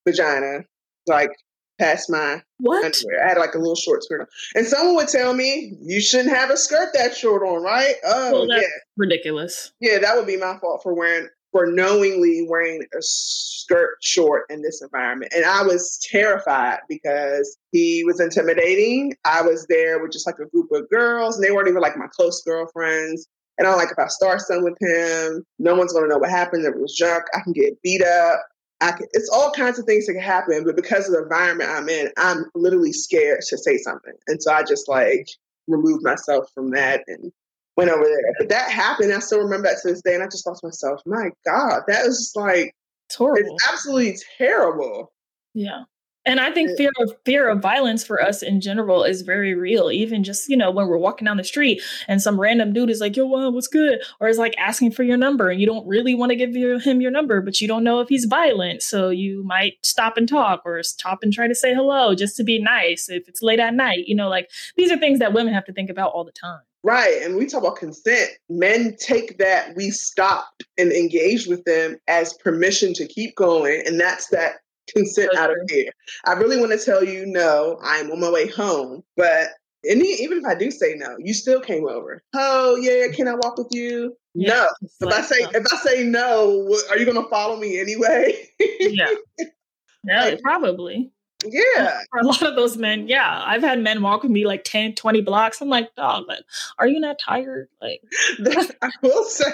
vagina, 0.07 0.65
like 1.07 1.31
past 1.79 2.09
my 2.09 2.43
what? 2.59 2.85
underwear. 2.85 3.25
I 3.25 3.29
had 3.29 3.39
like 3.39 3.55
a 3.55 3.59
little 3.59 3.75
short 3.75 4.05
skirt 4.05 4.23
on. 4.23 4.27
And 4.55 4.67
someone 4.67 4.97
would 4.97 5.09
tell 5.09 5.35
me, 5.35 5.77
you 5.81 6.01
shouldn't 6.01 6.35
have 6.35 6.51
a 6.51 6.57
skirt 6.57 6.91
that 6.95 7.17
short 7.17 7.43
on, 7.43 7.63
right? 7.63 7.95
Oh, 8.05 8.47
well, 8.47 8.61
yeah. 8.61 8.67
Ridiculous. 8.97 9.73
Yeah, 9.81 9.99
that 9.99 10.17
would 10.17 10.27
be 10.27 10.37
my 10.37 10.57
fault 10.59 10.83
for 10.83 10.95
wearing 10.95 11.29
for 11.55 11.67
knowingly 11.67 12.45
wearing 12.49 12.83
a 12.83 13.01
skirt 13.01 13.97
short 14.01 14.43
in 14.51 14.61
this 14.61 14.83
environment. 14.83 15.33
And 15.37 15.45
I 15.45 15.63
was 15.63 16.01
terrified 16.03 16.81
because 16.89 17.57
he 17.71 18.03
was 18.05 18.19
intimidating. 18.19 19.15
I 19.25 19.41
was 19.41 19.65
there 19.69 20.03
with 20.03 20.11
just 20.11 20.27
like 20.27 20.41
a 20.41 20.47
group 20.47 20.73
of 20.73 20.91
girls, 20.91 21.37
and 21.37 21.45
they 21.45 21.53
weren't 21.53 21.69
even 21.69 21.81
like 21.81 21.97
my 21.97 22.09
close 22.11 22.43
girlfriends. 22.43 23.29
And 23.57 23.69
I'm 23.69 23.77
like, 23.77 23.93
if 23.93 23.99
I 24.01 24.09
start 24.09 24.41
something 24.41 24.65
with 24.65 24.77
him, 24.81 25.45
no 25.61 25.77
one's 25.77 25.93
gonna 25.93 26.09
know 26.09 26.19
what 26.19 26.29
happened. 26.29 26.65
If 26.65 26.75
It 26.75 26.81
was 26.81 26.97
junk. 26.97 27.23
I 27.35 27.41
can 27.41 27.53
get 27.53 27.81
beat 27.83 28.03
up. 28.03 28.41
I 28.81 28.91
can, 28.91 29.07
it's 29.13 29.31
all 29.31 29.53
kinds 29.53 29.79
of 29.79 29.85
things 29.85 30.07
that 30.07 30.15
can 30.15 30.23
happen, 30.23 30.65
but 30.65 30.75
because 30.75 31.07
of 31.07 31.15
the 31.15 31.23
environment 31.23 31.71
I'm 31.71 31.89
in, 31.89 32.11
I'm 32.19 32.47
literally 32.57 32.93
scared 32.93 33.43
to 33.49 33.57
say 33.57 33.79
something. 33.79 34.15
And 34.27 34.43
so 34.43 34.53
I 34.53 34.65
just 34.65 34.89
like 34.89 35.29
removed 35.69 36.03
myself 36.03 36.51
from 36.53 36.73
that 36.73 37.05
and 37.07 37.33
went 37.77 37.91
over 37.91 38.05
there. 38.05 38.35
But 38.39 38.49
that 38.49 38.71
happened. 38.71 39.13
I 39.13 39.19
still 39.19 39.41
remember 39.41 39.69
that 39.69 39.79
to 39.83 39.89
this 39.89 40.03
day. 40.03 40.15
And 40.15 40.23
I 40.23 40.27
just 40.27 40.45
thought 40.45 40.59
to 40.59 40.67
myself, 40.67 41.01
my 41.07 41.31
God, 41.45 41.83
that 41.89 42.07
is 42.07 42.19
just 42.19 42.37
like, 42.37 42.75
it's 43.09 43.17
horrible. 43.17 43.55
It's 43.55 43.69
absolutely 43.69 44.17
terrible. 44.39 45.13
Yeah. 45.55 45.85
And 46.27 46.41
I 46.41 46.51
think 46.53 46.71
fear 46.79 46.91
of 47.01 47.15
fear 47.27 47.49
of 47.51 47.61
violence 47.61 48.03
for 48.03 48.23
us 48.23 48.43
in 48.43 48.63
general 48.63 49.05
is 49.05 49.21
very 49.21 49.55
real. 49.55 49.91
Even 49.91 50.25
just 50.25 50.49
you 50.49 50.57
know 50.57 50.71
when 50.71 50.87
we're 50.89 50.97
walking 50.97 51.27
down 51.27 51.37
the 51.37 51.45
street 51.45 51.83
and 52.09 52.23
some 52.23 52.41
random 52.41 52.73
dude 52.73 52.89
is 52.89 53.01
like, 53.01 53.15
"Yo, 53.15 53.27
well, 53.27 53.53
what's 53.53 53.67
good?" 53.67 54.01
or 54.21 54.29
is 54.29 54.39
like 54.39 54.55
asking 54.57 54.93
for 54.93 55.03
your 55.03 55.19
number, 55.19 55.51
and 55.51 55.61
you 55.61 55.67
don't 55.67 55.87
really 55.87 56.15
want 56.15 56.31
to 56.31 56.37
give 56.37 56.57
you, 56.57 56.79
him 56.79 57.03
your 57.03 57.11
number, 57.11 57.43
but 57.43 57.61
you 57.61 57.69
don't 57.69 57.85
know 57.85 58.01
if 58.01 58.09
he's 58.09 58.25
violent, 58.25 58.83
so 58.83 59.11
you 59.11 59.45
might 59.45 59.75
stop 59.83 60.17
and 60.17 60.27
talk 60.27 60.63
or 60.65 60.83
stop 60.83 61.19
and 61.23 61.33
try 61.33 61.47
to 61.47 61.55
say 61.55 61.75
hello 61.75 62.15
just 62.15 62.37
to 62.39 62.45
be 62.45 62.59
nice 62.59 63.11
if 63.11 63.29
it's 63.29 63.43
late 63.43 63.61
at 63.61 63.75
night. 63.75 64.07
You 64.07 64.15
know, 64.15 64.31
like 64.31 64.51
these 64.77 64.91
are 64.91 64.97
things 64.97 65.19
that 65.19 65.35
women 65.35 65.53
have 65.53 65.67
to 65.67 65.75
think 65.75 65.91
about 65.91 66.13
all 66.13 66.25
the 66.25 66.33
time. 66.33 66.63
Right. 66.85 67.23
And 67.23 67.37
we 67.37 67.47
talk 67.47 67.63
about 67.63 67.77
consent. 67.77 68.31
Men 68.51 68.95
take 69.01 69.39
that 69.39 69.75
we 69.75 69.91
stopped 69.91 70.65
and 70.77 70.93
engaged 70.93 71.49
with 71.49 71.65
them 71.65 71.97
as 72.09 72.35
permission 72.35 72.93
to 72.95 73.07
keep 73.07 73.35
going. 73.37 73.83
And 73.87 73.99
that's 73.99 74.29
that 74.29 74.57
consent 74.95 75.31
okay. 75.31 75.39
out 75.41 75.51
of 75.51 75.57
here. 75.69 75.91
I 76.27 76.35
really 76.35 76.59
want 76.59 76.79
to 76.79 76.85
tell 76.85 77.03
you 77.03 77.25
no, 77.25 77.79
I'm 77.83 78.11
on 78.11 78.21
my 78.21 78.31
way 78.31 78.49
home. 78.49 79.03
But 79.17 79.49
any, 79.89 80.09
even 80.23 80.39
if 80.39 80.45
I 80.45 80.55
do 80.55 80.71
say 80.71 80.95
no, 80.95 81.17
you 81.19 81.33
still 81.33 81.61
came 81.61 81.89
over. 81.89 82.23
Oh 82.35 82.77
yeah, 82.77 83.09
can 83.13 83.29
I 83.29 83.35
walk 83.35 83.57
with 83.57 83.69
you? 83.71 84.15
Yeah, 84.35 84.49
no. 84.49 84.69
If 84.83 84.91
like, 85.01 85.15
I 85.15 85.23
say 85.23 85.37
if 85.55 85.65
I 85.73 85.77
say 85.77 86.05
no, 86.05 86.79
are 86.91 86.99
you 86.99 87.07
gonna 87.07 87.29
follow 87.29 87.57
me 87.57 87.81
anyway? 87.81 88.49
yeah. 88.61 89.09
Yeah, 90.07 90.37
probably. 90.43 91.14
Yeah. 91.45 92.01
For 92.11 92.21
a 92.21 92.25
lot 92.25 92.43
of 92.43 92.57
those 92.57 92.77
men, 92.77 93.09
yeah. 93.09 93.43
I've 93.45 93.63
had 93.63 93.81
men 93.81 94.03
walk 94.03 94.23
with 94.23 94.33
me 94.33 94.47
like 94.47 94.65
10, 94.65 94.95
20 94.95 95.21
blocks. 95.23 95.61
I'm 95.61 95.69
like, 95.69 95.95
dog, 95.95 96.25
like, 96.29 96.41
are 96.79 96.87
you 96.87 97.01
not 97.01 97.17
tired? 97.19 97.69
Like 97.81 98.03
I 98.83 98.91
will 99.03 99.25
say 99.25 99.53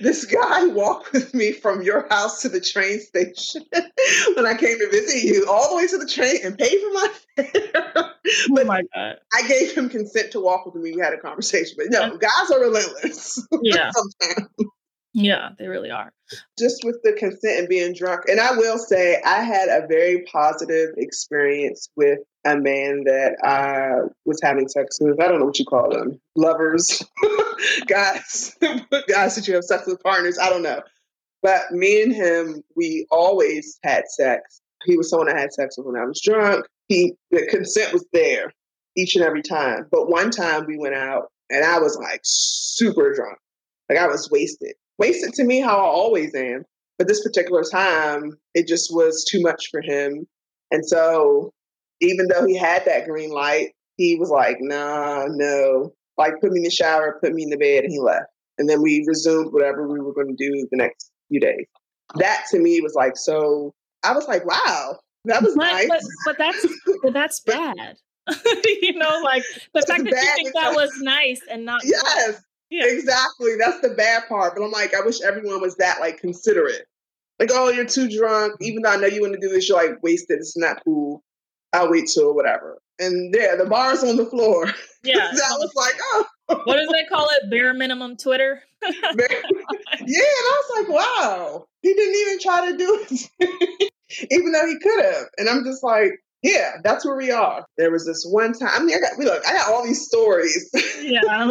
this 0.00 0.24
guy 0.24 0.66
walked 0.66 1.12
with 1.12 1.34
me 1.34 1.52
from 1.52 1.82
your 1.82 2.06
house 2.08 2.42
to 2.42 2.48
the 2.48 2.60
train 2.60 3.00
station 3.00 3.62
when 4.34 4.46
I 4.46 4.54
came 4.56 4.78
to 4.78 4.88
visit 4.90 5.22
you, 5.24 5.46
all 5.48 5.70
the 5.70 5.76
way 5.76 5.86
to 5.86 5.98
the 5.98 6.06
train 6.06 6.36
and 6.44 6.58
paid 6.58 6.78
for 6.80 6.92
my 6.92 7.08
fare. 7.36 7.92
Oh 8.30 8.54
but 8.54 8.64
oh 8.64 8.66
my 8.66 8.82
God. 8.94 9.16
I 9.32 9.46
gave 9.48 9.72
him 9.72 9.88
consent 9.88 10.32
to 10.32 10.40
walk 10.40 10.66
with 10.66 10.74
me. 10.74 10.92
We 10.94 11.00
had 11.00 11.12
a 11.12 11.18
conversation. 11.18 11.76
But 11.78 11.86
no, 11.90 12.16
guys 12.18 12.50
are 12.52 12.60
relentless. 12.60 13.46
Yeah. 13.62 13.90
Yeah, 15.14 15.50
they 15.58 15.68
really 15.68 15.90
are. 15.90 16.12
Just 16.58 16.84
with 16.84 16.98
the 17.02 17.12
consent 17.12 17.58
and 17.58 17.68
being 17.68 17.94
drunk. 17.94 18.22
And 18.28 18.38
I 18.38 18.52
will 18.52 18.78
say, 18.78 19.20
I 19.24 19.42
had 19.42 19.68
a 19.68 19.86
very 19.86 20.22
positive 20.30 20.90
experience 20.96 21.88
with 21.96 22.18
a 22.44 22.56
man 22.56 23.04
that 23.04 23.36
I 23.42 24.08
was 24.24 24.40
having 24.42 24.68
sex 24.68 24.98
with. 25.00 25.20
I 25.20 25.28
don't 25.28 25.40
know 25.40 25.46
what 25.46 25.58
you 25.58 25.64
call 25.64 25.90
them 25.90 26.20
lovers, 26.36 27.02
guys, 27.86 28.56
guys 29.08 29.36
that 29.36 29.44
you 29.46 29.54
have 29.54 29.64
sex 29.64 29.86
with 29.86 30.02
partners. 30.02 30.38
I 30.38 30.50
don't 30.50 30.62
know. 30.62 30.82
But 31.42 31.70
me 31.70 32.02
and 32.02 32.14
him, 32.14 32.62
we 32.76 33.06
always 33.10 33.78
had 33.82 34.04
sex. 34.08 34.60
He 34.84 34.96
was 34.96 35.08
someone 35.08 35.34
I 35.34 35.40
had 35.40 35.52
sex 35.52 35.78
with 35.78 35.86
when 35.86 36.00
I 36.00 36.04
was 36.04 36.20
drunk. 36.20 36.66
He, 36.88 37.14
the 37.30 37.46
consent 37.46 37.92
was 37.92 38.06
there 38.12 38.52
each 38.96 39.16
and 39.16 39.24
every 39.24 39.42
time. 39.42 39.86
But 39.90 40.10
one 40.10 40.30
time 40.30 40.66
we 40.66 40.76
went 40.76 40.94
out 40.94 41.30
and 41.50 41.64
I 41.64 41.78
was 41.78 41.96
like 41.96 42.20
super 42.24 43.14
drunk. 43.14 43.38
Like 43.88 43.98
I 43.98 44.06
was 44.06 44.30
wasted 44.30 44.74
wasted 44.98 45.32
to 45.34 45.44
me 45.44 45.60
how 45.60 45.76
I 45.76 45.88
always 45.88 46.34
am. 46.34 46.64
But 46.98 47.06
this 47.06 47.22
particular 47.22 47.62
time, 47.62 48.36
it 48.54 48.66
just 48.66 48.92
was 48.92 49.24
too 49.24 49.40
much 49.40 49.68
for 49.70 49.80
him. 49.80 50.26
And 50.72 50.84
so 50.84 51.52
even 52.00 52.26
though 52.28 52.44
he 52.44 52.56
had 52.56 52.84
that 52.84 53.06
green 53.06 53.30
light, 53.30 53.68
he 53.96 54.16
was 54.16 54.30
like, 54.30 54.56
nah, 54.60 55.26
no. 55.28 55.92
Like 56.16 56.40
put 56.40 56.50
me 56.50 56.58
in 56.58 56.64
the 56.64 56.70
shower, 56.70 57.18
put 57.22 57.32
me 57.32 57.44
in 57.44 57.50
the 57.50 57.56
bed, 57.56 57.84
and 57.84 57.92
he 57.92 58.00
left. 58.00 58.26
and 58.58 58.68
then 58.68 58.82
we 58.82 59.04
resumed 59.06 59.52
whatever 59.52 59.86
we 59.86 60.00
were 60.00 60.12
going 60.12 60.36
to 60.36 60.50
do 60.50 60.66
the 60.70 60.76
next 60.76 61.12
few 61.28 61.38
days. 61.38 61.66
That 62.16 62.44
to 62.50 62.58
me 62.58 62.80
was 62.80 62.94
like 62.94 63.16
so. 63.16 63.72
I 64.04 64.12
was 64.12 64.26
like, 64.26 64.44
wow, 64.44 64.98
that 65.26 65.42
was 65.42 65.54
but, 65.54 65.64
nice. 65.64 65.88
But, 65.88 66.02
but 66.26 66.38
that's 66.38 66.66
but 67.02 67.12
that's 67.12 67.40
bad. 67.46 67.96
you 68.82 68.94
know, 68.94 69.20
like 69.22 69.44
the 69.74 69.82
fact 69.82 70.04
that 70.04 70.10
you 70.10 70.34
think 70.34 70.54
that 70.54 70.74
was 70.74 70.90
nice 71.00 71.40
and 71.48 71.64
not 71.64 71.80
yes, 71.84 72.42
yeah. 72.70 72.86
exactly. 72.86 73.56
That's 73.58 73.80
the 73.80 73.90
bad 73.90 74.28
part. 74.28 74.54
But 74.56 74.64
I'm 74.64 74.70
like, 74.70 74.94
I 74.94 75.04
wish 75.04 75.20
everyone 75.20 75.60
was 75.60 75.76
that 75.76 76.00
like 76.00 76.18
considerate. 76.18 76.86
Like, 77.38 77.50
oh, 77.52 77.70
you're 77.70 77.84
too 77.84 78.08
drunk. 78.08 78.54
Even 78.60 78.82
though 78.82 78.90
I 78.90 78.96
know 78.96 79.06
you 79.06 79.20
want 79.20 79.34
to 79.34 79.40
do 79.40 79.48
this, 79.48 79.68
you're 79.68 79.78
like 79.78 80.02
wasted. 80.02 80.38
It's 80.38 80.56
not 80.56 80.82
cool. 80.84 81.22
I'll 81.72 81.90
wait 81.90 82.08
till 82.12 82.34
whatever. 82.34 82.80
And 82.98 83.34
yeah, 83.34 83.54
the 83.56 83.66
bar's 83.66 84.02
on 84.02 84.16
the 84.16 84.26
floor. 84.26 84.66
Yeah. 85.04 85.30
that 85.32 85.56
was 85.60 85.72
like, 85.76 85.94
oh. 86.12 86.26
what 86.64 86.76
do 86.76 86.88
they 86.92 87.04
call 87.04 87.28
it? 87.30 87.48
Bare 87.50 87.72
minimum 87.72 88.16
Twitter. 88.16 88.60
yeah, 88.82 88.90
and 88.90 89.30
I 90.08 90.62
was 90.62 90.70
like, 90.76 90.88
wow, 90.88 91.66
he 91.82 91.94
didn't 91.94 92.14
even 92.16 92.40
try 92.40 92.70
to 92.70 92.76
do 92.76 93.06
it, 93.08 93.92
even 94.30 94.52
though 94.52 94.66
he 94.66 94.76
could 94.80 95.04
have. 95.04 95.26
And 95.38 95.48
I'm 95.48 95.64
just 95.64 95.84
like, 95.84 96.18
yeah, 96.42 96.76
that's 96.84 97.04
where 97.04 97.16
we 97.16 97.30
are. 97.30 97.64
There 97.76 97.90
was 97.90 98.06
this 98.06 98.24
one 98.28 98.52
time. 98.52 98.70
I 98.72 98.84
mean, 98.84 98.96
I 98.96 99.00
got 99.00 99.18
look, 99.18 99.46
I 99.46 99.52
got 99.54 99.72
all 99.72 99.84
these 99.84 100.04
stories. 100.04 100.70
Yeah. 101.00 101.50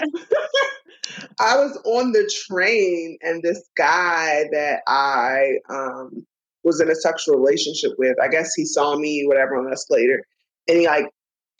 I 1.40 1.56
was 1.56 1.80
on 1.84 2.12
the 2.12 2.30
train, 2.46 3.18
and 3.22 3.42
this 3.42 3.62
guy 3.76 4.44
that 4.52 4.82
I 4.86 5.58
um, 5.70 6.26
was 6.62 6.80
in 6.80 6.90
a 6.90 6.94
sexual 6.94 7.38
relationship 7.38 7.92
with, 7.98 8.16
I 8.22 8.28
guess 8.28 8.54
he 8.54 8.64
saw 8.66 8.96
me, 8.96 9.24
whatever, 9.26 9.56
on 9.56 9.64
the 9.64 9.72
escalator, 9.72 10.22
and 10.66 10.78
he 10.78 10.86
like 10.86 11.06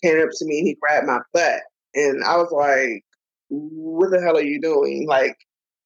came 0.03 0.21
up 0.21 0.29
to 0.31 0.45
me 0.45 0.59
and 0.59 0.69
he 0.69 0.77
grabbed 0.81 1.07
my 1.07 1.21
butt, 1.33 1.63
and 1.95 2.23
I 2.25 2.37
was 2.37 2.51
like, 2.53 3.03
"What 3.49 4.11
the 4.11 4.21
hell 4.21 4.37
are 4.37 4.43
you 4.43 4.61
doing? 4.61 5.07
Like, 5.09 5.37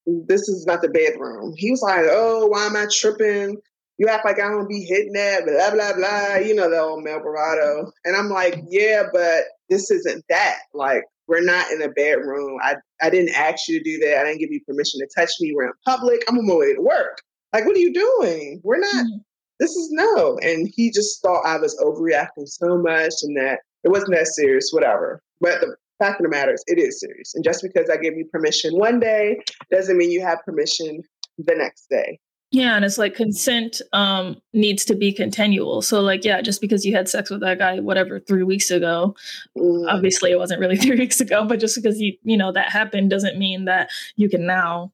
this 0.07 0.49
is 0.49 0.67
not 0.67 0.83
the 0.83 0.89
bedroom." 0.89 1.55
He 1.57 1.71
was 1.71 1.83
like, 1.83 2.07
"Oh, 2.09 2.47
why 2.47 2.67
am 2.67 2.77
I 2.77 2.87
tripping?" 2.91 3.59
You 4.03 4.09
act 4.09 4.25
like 4.25 4.41
I 4.41 4.49
don't 4.49 4.69
be 4.69 4.83
hitting 4.83 5.13
that, 5.13 5.45
blah, 5.47 5.71
blah, 5.71 5.95
blah, 5.95 6.45
you 6.45 6.57
know, 6.57 6.69
the 6.69 6.81
old 6.81 7.05
Mel 7.05 7.21
Bravado. 7.21 7.93
And 8.05 8.17
I'm 8.17 8.31
like, 8.31 8.59
yeah, 8.69 9.05
but 9.13 9.45
this 9.69 9.93
isn't 9.93 10.25
that. 10.29 10.59
Like, 10.75 11.05
we're 11.29 11.45
not 11.45 11.71
in 11.71 11.81
a 11.81 11.89
bedroom. 11.89 12.59
I, 12.61 12.75
I 13.01 13.11
didn't 13.11 13.37
ask 13.37 13.69
you 13.69 13.79
to 13.79 13.85
do 13.85 13.99
that. 14.01 14.19
I 14.19 14.25
didn't 14.25 14.41
give 14.41 14.51
you 14.51 14.61
permission 14.67 14.99
to 14.99 15.09
touch 15.17 15.31
me. 15.41 15.53
We're 15.55 15.67
in 15.67 15.73
public. 15.87 16.25
I'm 16.29 16.37
on 16.37 16.49
my 16.49 16.55
way 16.55 16.75
to 16.75 16.83
work. 16.83 17.23
Like, 17.53 17.65
what 17.65 17.77
are 17.77 17.79
you 17.79 17.93
doing? 17.93 18.61
We're 18.65 18.81
not, 18.81 18.93
mm-hmm. 18.93 19.19
this 19.61 19.71
is 19.71 19.89
no. 19.93 20.37
And 20.43 20.69
he 20.75 20.91
just 20.91 21.23
thought 21.23 21.47
I 21.47 21.59
was 21.59 21.79
overreacting 21.79 22.49
so 22.49 22.79
much 22.79 23.15
and 23.23 23.37
that 23.37 23.61
it 23.85 23.91
wasn't 23.91 24.17
that 24.17 24.27
serious, 24.27 24.71
whatever. 24.73 25.23
But 25.41 25.61
the 25.61 25.77
fact 26.01 26.21
of 26.21 26.25
the 26.25 26.29
matter 26.29 26.55
is, 26.55 26.65
it 26.67 26.81
is 26.81 26.99
serious. 26.99 27.37
And 27.37 27.45
just 27.45 27.63
because 27.63 27.89
I 27.89 27.99
give 27.99 28.17
you 28.17 28.27
permission 28.33 28.77
one 28.77 28.99
day 28.99 29.37
doesn't 29.71 29.97
mean 29.97 30.11
you 30.11 30.23
have 30.23 30.45
permission 30.45 31.03
the 31.39 31.55
next 31.55 31.87
day. 31.89 32.19
Yeah, 32.53 32.77
and 32.77 32.85
it's 32.85 32.99
like 32.99 33.15
consent 33.15 33.81
um 33.95 34.37
needs 34.53 34.85
to 34.85 34.95
be 34.95 35.13
continual. 35.13 35.81
So 35.81 36.03
like 36.03 36.25
yeah, 36.25 36.43
just 36.43 36.61
because 36.61 36.85
you 36.85 36.95
had 36.95 37.09
sex 37.09 37.31
with 37.31 37.41
that 37.41 37.59
guy 37.59 37.81
whatever 37.81 38.21
3 38.21 38.43
weeks 38.43 38.71
ago, 38.71 39.17
mm. 39.57 39.87
obviously 39.89 40.31
it 40.31 40.39
wasn't 40.39 40.61
really 40.61 40.77
3 40.89 40.97
weeks 40.97 41.21
ago, 41.21 41.45
but 41.45 41.61
just 41.61 41.75
because 41.77 41.99
you 41.99 42.17
you 42.23 42.37
know 42.37 42.53
that 42.53 42.71
happened 42.71 43.11
doesn't 43.11 43.39
mean 43.39 43.65
that 43.65 43.91
you 44.17 44.29
can 44.29 44.47
now 44.47 44.93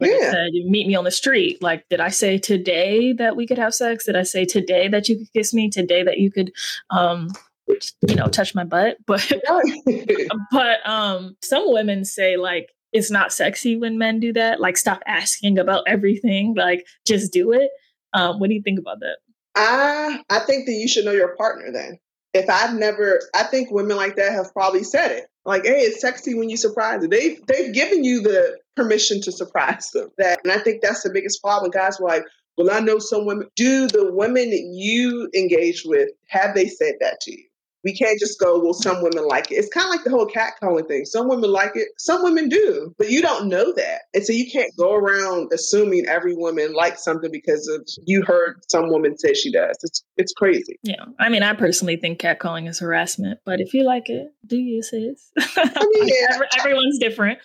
like 0.00 0.10
yeah. 0.10 0.28
I 0.28 0.30
said, 0.32 0.48
you 0.52 0.68
meet 0.68 0.88
me 0.88 0.96
on 0.96 1.04
the 1.04 1.12
street. 1.12 1.62
Like, 1.62 1.88
did 1.88 2.00
I 2.00 2.08
say 2.08 2.36
today 2.36 3.12
that 3.12 3.36
we 3.36 3.46
could 3.46 3.58
have 3.58 3.72
sex? 3.72 4.06
Did 4.06 4.16
I 4.16 4.24
say 4.24 4.44
today 4.44 4.88
that 4.88 5.08
you 5.08 5.16
could 5.16 5.32
kiss 5.32 5.54
me? 5.54 5.70
Today 5.70 6.02
that 6.02 6.18
you 6.18 6.28
could 6.28 6.52
um 6.90 7.30
you 8.06 8.14
know 8.14 8.26
touch 8.26 8.54
my 8.54 8.64
butt 8.64 8.98
but 9.06 9.32
but 10.50 10.86
um 10.86 11.36
some 11.40 11.72
women 11.72 12.04
say 12.04 12.36
like 12.36 12.70
it's 12.92 13.10
not 13.10 13.32
sexy 13.32 13.76
when 13.76 13.98
men 13.98 14.20
do 14.20 14.32
that. 14.34 14.60
Like, 14.60 14.76
stop 14.76 15.00
asking 15.06 15.58
about 15.58 15.84
everything. 15.86 16.54
Like, 16.56 16.86
just 17.06 17.32
do 17.32 17.52
it. 17.52 17.70
Um, 18.12 18.38
what 18.38 18.48
do 18.48 18.54
you 18.54 18.62
think 18.62 18.78
about 18.78 19.00
that? 19.00 19.18
I 19.54 20.22
I 20.30 20.40
think 20.40 20.66
that 20.66 20.72
you 20.72 20.88
should 20.88 21.04
know 21.04 21.12
your 21.12 21.36
partner 21.36 21.72
then. 21.72 21.98
If 22.34 22.48
I've 22.48 22.74
never, 22.74 23.20
I 23.34 23.44
think 23.44 23.70
women 23.70 23.96
like 23.96 24.16
that 24.16 24.32
have 24.32 24.52
probably 24.52 24.84
said 24.84 25.10
it. 25.12 25.24
Like, 25.44 25.64
hey, 25.64 25.80
it's 25.80 26.00
sexy 26.00 26.34
when 26.34 26.48
you 26.48 26.56
surprise 26.56 27.00
them. 27.00 27.10
They've 27.10 27.44
they've 27.46 27.74
given 27.74 28.04
you 28.04 28.22
the 28.22 28.58
permission 28.76 29.20
to 29.22 29.32
surprise 29.32 29.90
them. 29.92 30.08
That, 30.18 30.40
and 30.44 30.52
I 30.52 30.58
think 30.58 30.82
that's 30.82 31.02
the 31.02 31.10
biggest 31.10 31.42
problem. 31.42 31.70
Guys 31.70 31.98
were 32.00 32.08
like, 32.08 32.24
well, 32.56 32.70
I 32.70 32.80
know 32.80 32.98
some 32.98 33.26
women. 33.26 33.48
Do 33.56 33.88
the 33.88 34.12
women 34.12 34.50
that 34.50 34.72
you 34.74 35.28
engage 35.34 35.82
with 35.84 36.10
have 36.28 36.54
they 36.54 36.68
said 36.68 36.94
that 37.00 37.20
to 37.22 37.32
you? 37.32 37.44
We 37.84 37.94
can't 37.94 38.18
just 38.18 38.38
go, 38.38 38.60
well, 38.60 38.74
some 38.74 39.02
women 39.02 39.26
like 39.26 39.50
it. 39.50 39.56
It's 39.56 39.68
kind 39.68 39.86
of 39.86 39.90
like 39.90 40.04
the 40.04 40.10
whole 40.10 40.26
catcalling 40.26 40.86
thing. 40.86 41.04
Some 41.04 41.28
women 41.28 41.50
like 41.50 41.72
it, 41.74 41.88
some 41.98 42.22
women 42.22 42.48
do, 42.48 42.94
but 42.98 43.10
you 43.10 43.22
don't 43.22 43.48
know 43.48 43.72
that. 43.74 44.02
And 44.14 44.24
so 44.24 44.32
you 44.32 44.50
can't 44.50 44.70
go 44.76 44.94
around 44.94 45.50
assuming 45.52 46.06
every 46.08 46.34
woman 46.34 46.74
likes 46.74 47.02
something 47.02 47.30
because 47.30 47.68
of 47.68 47.86
you 48.04 48.22
heard 48.22 48.60
some 48.68 48.90
woman 48.90 49.18
say 49.18 49.34
she 49.34 49.50
does. 49.50 49.76
It's 49.82 50.04
it's 50.16 50.32
crazy. 50.32 50.78
Yeah. 50.82 51.04
I 51.18 51.28
mean, 51.28 51.42
I 51.42 51.54
personally 51.54 51.96
think 51.96 52.20
catcalling 52.20 52.68
is 52.68 52.78
harassment, 52.78 53.40
but 53.44 53.60
if 53.60 53.74
you 53.74 53.84
like 53.84 54.08
it, 54.08 54.28
do 54.46 54.56
you, 54.56 54.82
sis? 54.82 55.30
I 55.56 55.86
mean, 55.94 56.08
yeah. 56.08 56.38
Everyone's 56.58 56.98
different. 56.98 57.38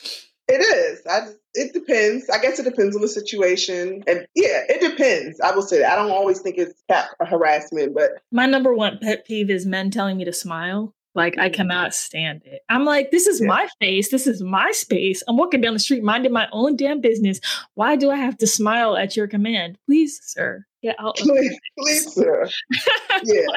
It 0.47 0.61
is. 0.61 1.01
I 1.05 1.27
it 1.53 1.73
depends. 1.73 2.29
I 2.29 2.39
guess 2.39 2.59
it 2.59 2.63
depends 2.63 2.95
on 2.95 3.01
the 3.01 3.07
situation. 3.07 4.03
And 4.07 4.27
yeah, 4.35 4.63
it 4.69 4.79
depends. 4.79 5.39
I 5.41 5.51
will 5.51 5.61
say 5.61 5.79
that. 5.79 5.91
I 5.91 5.95
don't 5.95 6.11
always 6.11 6.39
think 6.39 6.57
it's 6.57 6.83
harassment, 7.19 7.93
but 7.93 8.11
my 8.31 8.45
number 8.45 8.73
one 8.73 8.99
pet 9.01 9.25
peeve 9.25 9.49
is 9.49 9.65
men 9.65 9.91
telling 9.91 10.17
me 10.17 10.25
to 10.25 10.33
smile. 10.33 10.93
Like 11.15 11.37
I 11.39 11.49
mm. 11.49 11.53
cannot 11.53 11.95
stand 11.95 12.43
it. 12.45 12.61
I'm 12.69 12.85
like, 12.85 13.09
this 13.09 13.25
is 13.25 13.41
yeah. 13.41 13.47
my 13.47 13.67
face. 13.81 14.09
This 14.09 14.27
is 14.27 14.41
my 14.41 14.71
space. 14.71 15.23
I'm 15.27 15.35
walking 15.35 15.61
down 15.61 15.73
the 15.73 15.79
street, 15.79 16.03
minding 16.03 16.31
my 16.31 16.47
own 16.51 16.75
damn 16.75 17.01
business. 17.01 17.41
Why 17.73 17.95
do 17.95 18.11
I 18.11 18.17
have 18.17 18.37
to 18.37 18.47
smile 18.47 18.95
at 18.95 19.17
your 19.17 19.27
command? 19.27 19.79
Please, 19.87 20.21
sir, 20.23 20.63
get 20.83 20.95
out. 20.99 21.17
Please, 21.17 21.59
please, 21.79 22.13
sir. 22.13 22.47
yeah. 23.23 23.47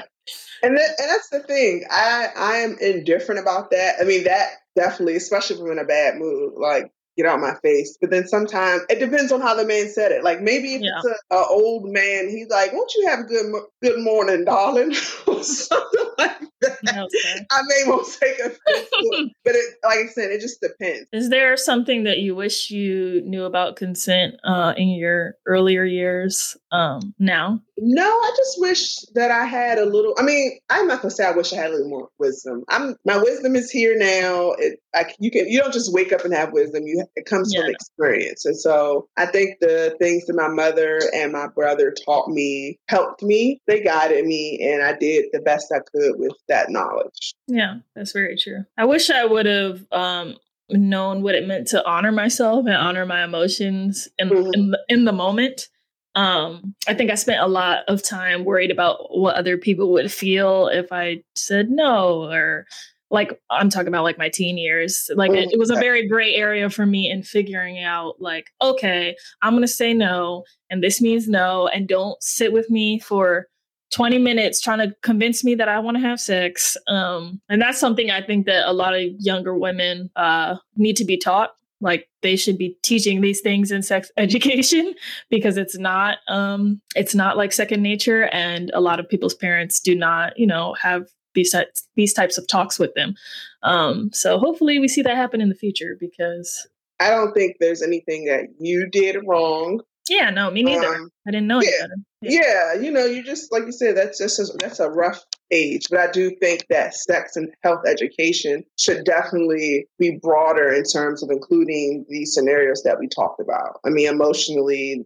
And, 0.62 0.76
that, 0.76 0.90
and 0.98 1.10
that's 1.10 1.28
the 1.30 1.40
thing. 1.40 1.84
I 1.90 2.28
I 2.36 2.56
am 2.58 2.76
indifferent 2.80 3.40
about 3.40 3.70
that. 3.70 3.96
I 4.00 4.04
mean, 4.04 4.24
that 4.24 4.48
definitely, 4.76 5.16
especially 5.16 5.56
if 5.56 5.62
I'm 5.62 5.72
in 5.72 5.78
a 5.78 5.84
bad 5.84 6.16
mood. 6.16 6.54
Like 6.56 6.92
get 7.16 7.26
out 7.26 7.40
my 7.40 7.54
face. 7.62 7.96
But 8.00 8.10
then 8.10 8.26
sometimes 8.26 8.82
it 8.88 8.98
depends 8.98 9.32
on 9.32 9.40
how 9.40 9.54
the 9.54 9.66
man 9.66 9.88
said 9.88 10.12
it. 10.12 10.24
Like 10.24 10.40
maybe 10.40 10.74
if 10.74 10.82
yeah. 10.82 10.90
it's 10.96 11.20
an 11.30 11.44
old 11.50 11.90
man, 11.90 12.28
he's 12.28 12.48
like, 12.48 12.72
"Won't 12.72 12.92
you 12.94 13.08
have 13.08 13.20
a 13.20 13.24
good 13.24 13.52
good 13.82 14.00
morning, 14.00 14.44
darling?" 14.44 14.94
or 15.26 15.42
something 15.42 16.06
like 16.18 16.40
that. 16.40 16.49
No, 16.82 17.08
I 17.50 17.62
may 17.68 17.84
won't 17.86 18.06
take 18.20 18.38
offense, 18.38 18.58
but 19.44 19.54
it, 19.54 19.74
like 19.84 19.98
I 19.98 20.06
said, 20.12 20.30
it 20.30 20.40
just 20.40 20.60
depends. 20.60 21.08
Is 21.12 21.30
there 21.30 21.56
something 21.56 22.04
that 22.04 22.18
you 22.18 22.34
wish 22.34 22.70
you 22.70 23.22
knew 23.22 23.44
about 23.44 23.76
consent 23.76 24.34
uh, 24.44 24.74
in 24.76 24.88
your 24.88 25.36
earlier 25.46 25.84
years 25.84 26.56
um, 26.72 27.14
now? 27.18 27.60
No, 27.82 28.04
I 28.04 28.32
just 28.36 28.60
wish 28.60 28.96
that 29.14 29.30
I 29.30 29.44
had 29.44 29.78
a 29.78 29.86
little. 29.86 30.14
I 30.18 30.22
mean, 30.22 30.58
I'm 30.68 30.86
not 30.86 31.00
gonna 31.00 31.10
say 31.10 31.24
I 31.24 31.30
wish 31.30 31.52
I 31.52 31.56
had 31.56 31.70
a 31.70 31.72
little 31.72 31.88
more 31.88 32.08
wisdom. 32.18 32.62
I'm 32.68 32.96
my 33.06 33.16
wisdom 33.16 33.56
is 33.56 33.70
here 33.70 33.96
now. 33.96 34.52
It, 34.58 34.80
I, 34.94 35.06
you 35.18 35.30
can 35.30 35.48
you 35.48 35.60
don't 35.60 35.72
just 35.72 35.92
wake 35.92 36.12
up 36.12 36.24
and 36.24 36.34
have 36.34 36.52
wisdom. 36.52 36.86
You 36.86 37.04
it 37.16 37.24
comes 37.24 37.52
yeah. 37.54 37.62
from 37.62 37.70
experience, 37.70 38.44
and 38.44 38.58
so 38.58 39.08
I 39.16 39.26
think 39.26 39.60
the 39.60 39.96
things 39.98 40.26
that 40.26 40.34
my 40.34 40.48
mother 40.48 41.00
and 41.14 41.32
my 41.32 41.46
brother 41.46 41.94
taught 42.04 42.28
me 42.28 42.78
helped 42.88 43.22
me. 43.22 43.60
They 43.66 43.82
guided 43.82 44.26
me, 44.26 44.58
and 44.62 44.82
I 44.82 44.94
did 44.98 45.26
the 45.32 45.40
best 45.40 45.72
I 45.74 45.78
could 45.78 46.18
with 46.18 46.32
that 46.50 46.70
knowledge. 46.70 47.34
Yeah, 47.48 47.78
that's 47.96 48.12
very 48.12 48.36
true. 48.36 48.64
I 48.76 48.84
wish 48.84 49.08
I 49.08 49.24
would 49.24 49.46
have 49.46 49.86
um, 49.90 50.36
known 50.68 51.22
what 51.22 51.34
it 51.34 51.46
meant 51.46 51.68
to 51.68 51.86
honor 51.88 52.12
myself 52.12 52.66
and 52.66 52.74
honor 52.74 53.06
my 53.06 53.24
emotions 53.24 54.08
in 54.18 54.28
mm-hmm. 54.28 54.50
in, 54.52 54.70
the, 54.70 54.80
in 54.88 55.04
the 55.04 55.12
moment 55.12 55.68
um 56.16 56.74
i 56.88 56.94
think 56.94 57.10
i 57.10 57.14
spent 57.14 57.40
a 57.40 57.46
lot 57.46 57.84
of 57.88 58.02
time 58.02 58.44
worried 58.44 58.70
about 58.70 59.16
what 59.16 59.36
other 59.36 59.56
people 59.56 59.92
would 59.92 60.10
feel 60.10 60.68
if 60.68 60.90
i 60.92 61.22
said 61.36 61.70
no 61.70 62.24
or 62.24 62.66
like 63.10 63.40
i'm 63.50 63.70
talking 63.70 63.88
about 63.88 64.02
like 64.02 64.18
my 64.18 64.28
teen 64.28 64.58
years 64.58 65.08
like 65.14 65.30
it, 65.30 65.52
it 65.52 65.58
was 65.58 65.70
a 65.70 65.76
very 65.76 66.08
gray 66.08 66.34
area 66.34 66.68
for 66.68 66.84
me 66.84 67.08
in 67.08 67.22
figuring 67.22 67.78
out 67.78 68.14
like 68.20 68.50
okay 68.60 69.14
i'm 69.42 69.54
gonna 69.54 69.68
say 69.68 69.94
no 69.94 70.44
and 70.68 70.82
this 70.82 71.00
means 71.00 71.28
no 71.28 71.68
and 71.68 71.88
don't 71.88 72.20
sit 72.22 72.52
with 72.52 72.68
me 72.70 72.98
for 72.98 73.46
20 73.92 74.18
minutes 74.18 74.60
trying 74.60 74.78
to 74.78 74.94
convince 75.02 75.42
me 75.42 75.54
that 75.56 75.68
I 75.68 75.78
want 75.80 75.96
to 75.96 76.02
have 76.02 76.20
sex. 76.20 76.76
Um, 76.88 77.40
and 77.48 77.60
that's 77.60 77.80
something 77.80 78.10
I 78.10 78.22
think 78.22 78.46
that 78.46 78.68
a 78.68 78.72
lot 78.72 78.94
of 78.94 79.02
younger 79.18 79.56
women 79.56 80.10
uh, 80.16 80.56
need 80.76 80.96
to 80.96 81.04
be 81.04 81.16
taught 81.16 81.50
like 81.80 82.08
they 82.22 82.36
should 82.36 82.58
be 82.58 82.76
teaching 82.82 83.20
these 83.20 83.40
things 83.40 83.70
in 83.70 83.82
sex 83.82 84.10
education 84.16 84.94
because 85.30 85.56
it's 85.56 85.78
not 85.78 86.18
um 86.28 86.80
it's 86.94 87.14
not 87.14 87.36
like 87.36 87.52
second 87.52 87.82
nature 87.82 88.24
and 88.28 88.70
a 88.74 88.80
lot 88.80 89.00
of 89.00 89.08
people's 89.08 89.34
parents 89.34 89.80
do 89.80 89.94
not 89.94 90.38
you 90.38 90.46
know 90.46 90.74
have 90.74 91.06
these 91.34 91.52
types 91.52 91.86
these 91.96 92.12
types 92.12 92.36
of 92.36 92.46
talks 92.48 92.78
with 92.78 92.92
them 92.94 93.14
um 93.62 94.10
so 94.12 94.38
hopefully 94.38 94.78
we 94.78 94.88
see 94.88 95.02
that 95.02 95.16
happen 95.16 95.40
in 95.40 95.48
the 95.48 95.54
future 95.54 95.96
because 95.98 96.66
i 96.98 97.08
don't 97.08 97.32
think 97.32 97.56
there's 97.60 97.82
anything 97.82 98.24
that 98.24 98.46
you 98.58 98.88
did 98.90 99.16
wrong 99.26 99.80
yeah 100.10 100.30
no 100.30 100.50
me 100.50 100.62
neither 100.62 100.94
um, 100.94 101.08
i 101.26 101.30
didn't 101.30 101.46
know 101.46 101.62
yeah, 101.62 101.86
yeah. 102.20 102.40
yeah 102.42 102.74
you 102.80 102.90
know 102.90 103.04
you 103.04 103.22
just 103.22 103.50
like 103.50 103.64
you 103.64 103.72
said 103.72 103.96
that's 103.96 104.18
just 104.18 104.38
a, 104.38 104.56
that's 104.58 104.80
a 104.80 104.90
rough 104.90 105.24
age. 105.50 105.86
But 105.90 106.00
I 106.00 106.10
do 106.10 106.30
think 106.40 106.66
that 106.70 106.94
sex 106.94 107.36
and 107.36 107.50
health 107.62 107.80
education 107.86 108.64
should 108.78 109.04
definitely 109.04 109.86
be 109.98 110.18
broader 110.22 110.72
in 110.72 110.84
terms 110.84 111.22
of 111.22 111.30
including 111.30 112.04
these 112.08 112.34
scenarios 112.34 112.82
that 112.84 112.98
we 112.98 113.08
talked 113.08 113.40
about. 113.40 113.80
I 113.84 113.90
mean, 113.90 114.08
emotionally, 114.08 115.04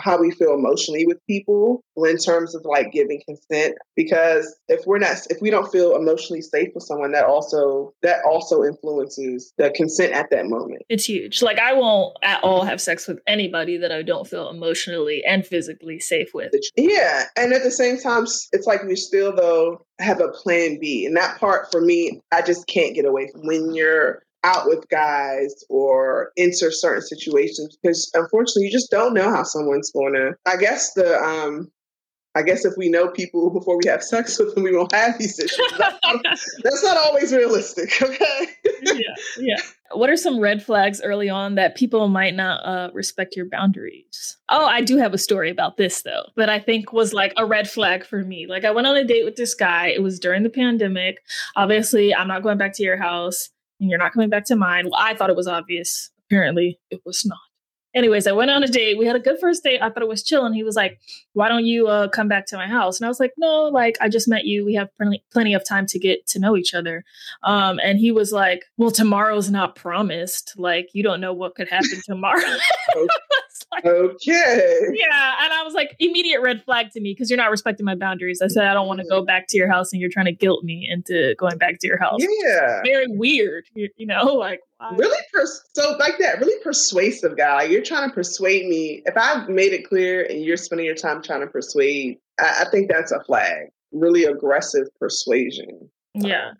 how 0.00 0.18
we 0.18 0.30
feel 0.30 0.54
emotionally 0.54 1.06
with 1.06 1.18
people 1.26 1.82
in 1.96 2.16
terms 2.18 2.54
of 2.54 2.64
like 2.64 2.92
giving 2.92 3.20
consent 3.26 3.76
because 3.94 4.56
if 4.68 4.86
we're 4.86 4.98
not 4.98 5.16
if 5.30 5.40
we 5.40 5.50
don't 5.50 5.70
feel 5.70 5.96
emotionally 5.96 6.42
safe 6.42 6.68
with 6.74 6.84
someone 6.84 7.12
that 7.12 7.24
also 7.24 7.92
that 8.02 8.24
also 8.24 8.64
influences 8.64 9.52
the 9.58 9.70
consent 9.70 10.12
at 10.12 10.30
that 10.30 10.46
moment. 10.46 10.82
It's 10.88 11.04
huge. 11.04 11.42
Like 11.42 11.58
i 11.58 11.72
won't 11.72 12.16
at 12.22 12.42
all 12.42 12.64
have 12.64 12.80
sex 12.80 13.06
with 13.06 13.18
anybody 13.26 13.76
that 13.78 13.92
i 13.92 14.02
don't 14.02 14.26
feel 14.26 14.50
emotionally 14.50 15.24
and 15.24 15.46
physically 15.46 15.98
safe 15.98 16.28
with. 16.34 16.52
Yeah 16.76 17.24
and 17.36 17.52
at 17.52 17.62
the 17.62 17.70
same 17.70 17.98
time 17.98 18.24
it's 18.52 18.66
like 18.66 18.82
we 18.84 18.96
still 18.96 19.34
though 19.34 19.84
have 19.98 20.20
a 20.20 20.28
plan 20.28 20.78
b 20.80 21.06
and 21.06 21.16
that 21.16 21.38
part 21.38 21.70
for 21.70 21.80
me 21.80 22.20
i 22.32 22.42
just 22.42 22.66
can't 22.66 22.94
get 22.94 23.04
away 23.04 23.28
from. 23.32 23.46
When 23.46 23.74
you're 23.74 24.22
out 24.46 24.66
with 24.66 24.88
guys 24.88 25.64
or 25.68 26.30
enter 26.38 26.70
certain 26.70 27.02
situations 27.02 27.76
because 27.82 28.10
unfortunately 28.14 28.64
you 28.64 28.70
just 28.70 28.90
don't 28.90 29.12
know 29.12 29.28
how 29.28 29.42
someone's 29.42 29.90
going 29.90 30.14
to 30.14 30.32
i 30.46 30.56
guess 30.56 30.92
the 30.94 31.20
um 31.20 31.68
I 32.36 32.42
guess 32.42 32.66
if 32.66 32.74
we 32.76 32.90
know 32.90 33.08
people 33.08 33.50
before 33.58 33.78
we 33.78 33.88
have 33.88 34.02
sex 34.02 34.38
with 34.38 34.54
them, 34.54 34.64
we 34.64 34.76
won't 34.76 34.92
have 34.92 35.18
these 35.18 35.38
issues. 35.38 35.72
That's 35.78 35.98
not, 36.04 36.22
that's 36.62 36.84
not 36.84 36.96
always 36.98 37.32
realistic, 37.32 37.90
okay? 38.02 38.46
yeah, 38.82 39.14
yeah. 39.38 39.56
What 39.92 40.10
are 40.10 40.16
some 40.16 40.40
red 40.40 40.62
flags 40.62 41.00
early 41.00 41.30
on 41.30 41.54
that 41.54 41.76
people 41.76 42.08
might 42.08 42.34
not 42.34 42.58
uh, 42.66 42.90
respect 42.92 43.36
your 43.36 43.46
boundaries? 43.48 44.36
Oh, 44.50 44.66
I 44.66 44.82
do 44.82 44.98
have 44.98 45.14
a 45.14 45.18
story 45.18 45.48
about 45.50 45.78
this 45.78 46.02
though, 46.02 46.24
that 46.36 46.50
I 46.50 46.58
think 46.58 46.92
was 46.92 47.14
like 47.14 47.32
a 47.36 47.46
red 47.46 47.70
flag 47.70 48.04
for 48.04 48.22
me. 48.22 48.46
Like 48.46 48.64
I 48.64 48.70
went 48.70 48.86
on 48.86 48.96
a 48.96 49.04
date 49.04 49.24
with 49.24 49.36
this 49.36 49.54
guy. 49.54 49.86
It 49.86 50.02
was 50.02 50.18
during 50.18 50.42
the 50.42 50.50
pandemic. 50.50 51.22
Obviously, 51.54 52.14
I'm 52.14 52.28
not 52.28 52.42
going 52.42 52.58
back 52.58 52.74
to 52.74 52.82
your 52.82 52.98
house 52.98 53.48
and 53.80 53.90
you're 53.90 53.98
not 53.98 54.12
coming 54.12 54.30
back 54.30 54.44
to 54.46 54.56
mine. 54.56 54.86
Well, 54.86 55.00
I 55.00 55.14
thought 55.14 55.30
it 55.30 55.36
was 55.36 55.48
obvious. 55.48 56.10
Apparently, 56.28 56.78
it 56.90 57.00
was 57.04 57.24
not. 57.24 57.38
Anyways, 57.96 58.26
I 58.26 58.32
went 58.32 58.50
on 58.50 58.62
a 58.62 58.68
date. 58.68 58.98
We 58.98 59.06
had 59.06 59.16
a 59.16 59.20
good 59.20 59.38
first 59.40 59.64
date. 59.64 59.80
I 59.80 59.88
thought 59.88 60.02
it 60.02 60.08
was 60.08 60.22
chill. 60.22 60.44
And 60.44 60.54
he 60.54 60.62
was 60.62 60.76
like, 60.76 61.00
Why 61.32 61.48
don't 61.48 61.64
you 61.64 61.86
uh, 61.86 62.08
come 62.08 62.28
back 62.28 62.44
to 62.48 62.56
my 62.56 62.66
house? 62.66 63.00
And 63.00 63.06
I 63.06 63.08
was 63.08 63.18
like, 63.18 63.32
No, 63.38 63.64
like, 63.68 63.96
I 64.02 64.10
just 64.10 64.28
met 64.28 64.44
you. 64.44 64.66
We 64.66 64.74
have 64.74 64.94
plenty, 64.96 65.24
plenty 65.32 65.54
of 65.54 65.64
time 65.64 65.86
to 65.86 65.98
get 65.98 66.26
to 66.28 66.38
know 66.38 66.58
each 66.58 66.74
other. 66.74 67.04
Um, 67.42 67.80
and 67.82 67.98
he 67.98 68.12
was 68.12 68.32
like, 68.32 68.64
Well, 68.76 68.90
tomorrow's 68.90 69.50
not 69.50 69.76
promised. 69.76 70.52
Like, 70.58 70.90
you 70.92 71.02
don't 71.02 71.22
know 71.22 71.32
what 71.32 71.54
could 71.54 71.70
happen 71.70 72.02
tomorrow. 72.04 72.42
like, 73.84 73.86
okay. 73.86 74.80
Yeah. 74.92 75.34
And 75.42 75.52
I 75.52 75.62
was 75.62 75.74
like, 75.74 75.94
immediate 75.98 76.40
red 76.40 76.62
flag 76.64 76.90
to 76.92 77.00
me 77.00 77.12
because 77.12 77.30
you're 77.30 77.36
not 77.36 77.50
respecting 77.50 77.84
my 77.84 77.94
boundaries. 77.94 78.40
I 78.42 78.48
said, 78.48 78.66
I 78.66 78.74
don't 78.74 78.86
want 78.86 79.00
to 79.00 79.06
go 79.08 79.24
back 79.24 79.46
to 79.48 79.58
your 79.58 79.68
house 79.68 79.92
and 79.92 80.00
you're 80.00 80.10
trying 80.10 80.26
to 80.26 80.32
guilt 80.32 80.64
me 80.64 80.88
into 80.90 81.34
going 81.38 81.58
back 81.58 81.78
to 81.80 81.86
your 81.86 81.98
house. 81.98 82.20
Yeah. 82.20 82.82
Very 82.84 83.06
weird. 83.08 83.64
You, 83.74 83.88
you 83.96 84.06
know, 84.06 84.24
like, 84.34 84.60
really 84.94 85.18
pers- 85.32 85.62
so 85.74 85.96
like 85.98 86.18
that 86.18 86.38
really 86.38 86.62
persuasive 86.62 87.36
guy 87.36 87.62
you're 87.62 87.82
trying 87.82 88.08
to 88.08 88.14
persuade 88.14 88.66
me 88.66 89.02
if 89.06 89.16
i've 89.16 89.48
made 89.48 89.72
it 89.72 89.88
clear 89.88 90.24
and 90.24 90.44
you're 90.44 90.56
spending 90.56 90.84
your 90.84 90.94
time 90.94 91.22
trying 91.22 91.40
to 91.40 91.46
persuade 91.46 92.18
I, 92.38 92.64
I 92.66 92.70
think 92.70 92.90
that's 92.90 93.10
a 93.10 93.22
flag 93.24 93.68
really 93.92 94.24
aggressive 94.24 94.86
persuasion 95.00 95.88
yeah 96.14 96.52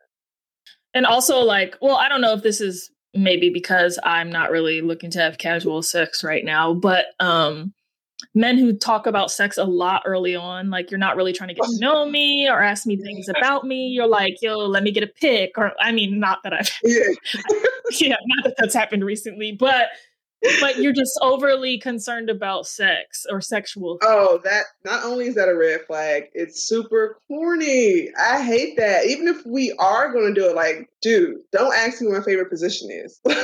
and 0.94 1.04
also 1.04 1.40
like 1.40 1.76
well 1.82 1.96
i 1.96 2.08
don't 2.08 2.22
know 2.22 2.32
if 2.32 2.42
this 2.42 2.60
is 2.60 2.90
maybe 3.16 3.50
because 3.50 3.98
I'm 4.04 4.30
not 4.30 4.50
really 4.50 4.80
looking 4.80 5.10
to 5.12 5.20
have 5.20 5.38
casual 5.38 5.82
sex 5.82 6.22
right 6.22 6.44
now, 6.44 6.74
but 6.74 7.06
um 7.20 7.72
men 8.34 8.58
who 8.58 8.72
talk 8.72 9.06
about 9.06 9.30
sex 9.30 9.58
a 9.58 9.64
lot 9.64 10.02
early 10.04 10.34
on, 10.36 10.70
like 10.70 10.90
you're 10.90 10.98
not 10.98 11.16
really 11.16 11.32
trying 11.32 11.48
to 11.48 11.54
get 11.54 11.64
to 11.64 11.76
know 11.80 12.08
me 12.08 12.48
or 12.48 12.62
ask 12.62 12.86
me 12.86 12.96
things 12.96 13.28
about 13.28 13.64
me. 13.64 13.88
You're 13.88 14.06
like, 14.06 14.36
yo, 14.40 14.58
let 14.58 14.82
me 14.82 14.90
get 14.90 15.02
a 15.02 15.06
pic. 15.08 15.52
Or 15.56 15.72
I 15.80 15.92
mean, 15.92 16.18
not 16.18 16.42
that 16.42 16.52
I've 16.52 16.70
yeah, 16.82 17.00
yeah 17.92 18.16
not 18.26 18.44
that 18.44 18.54
that's 18.58 18.74
happened 18.74 19.04
recently, 19.04 19.52
but 19.52 19.88
but 20.60 20.78
you're 20.78 20.92
just 20.92 21.18
overly 21.22 21.78
concerned 21.78 22.30
about 22.30 22.66
sex 22.66 23.26
or 23.30 23.40
sexual. 23.40 23.98
Oh, 24.02 24.40
that 24.44 24.64
not 24.84 25.04
only 25.04 25.26
is 25.26 25.34
that 25.36 25.48
a 25.48 25.56
red 25.56 25.80
flag, 25.86 26.24
it's 26.32 26.66
super 26.66 27.18
corny. 27.28 28.10
I 28.18 28.42
hate 28.42 28.76
that. 28.76 29.06
Even 29.06 29.28
if 29.28 29.44
we 29.46 29.72
are 29.78 30.12
going 30.12 30.34
to 30.34 30.40
do 30.40 30.48
it, 30.48 30.56
like, 30.56 30.88
dude, 31.02 31.36
don't 31.52 31.74
ask 31.74 32.00
me 32.00 32.08
what 32.08 32.18
my 32.18 32.24
favorite 32.24 32.50
position 32.50 32.88
is. 32.90 33.20
like, 33.24 33.36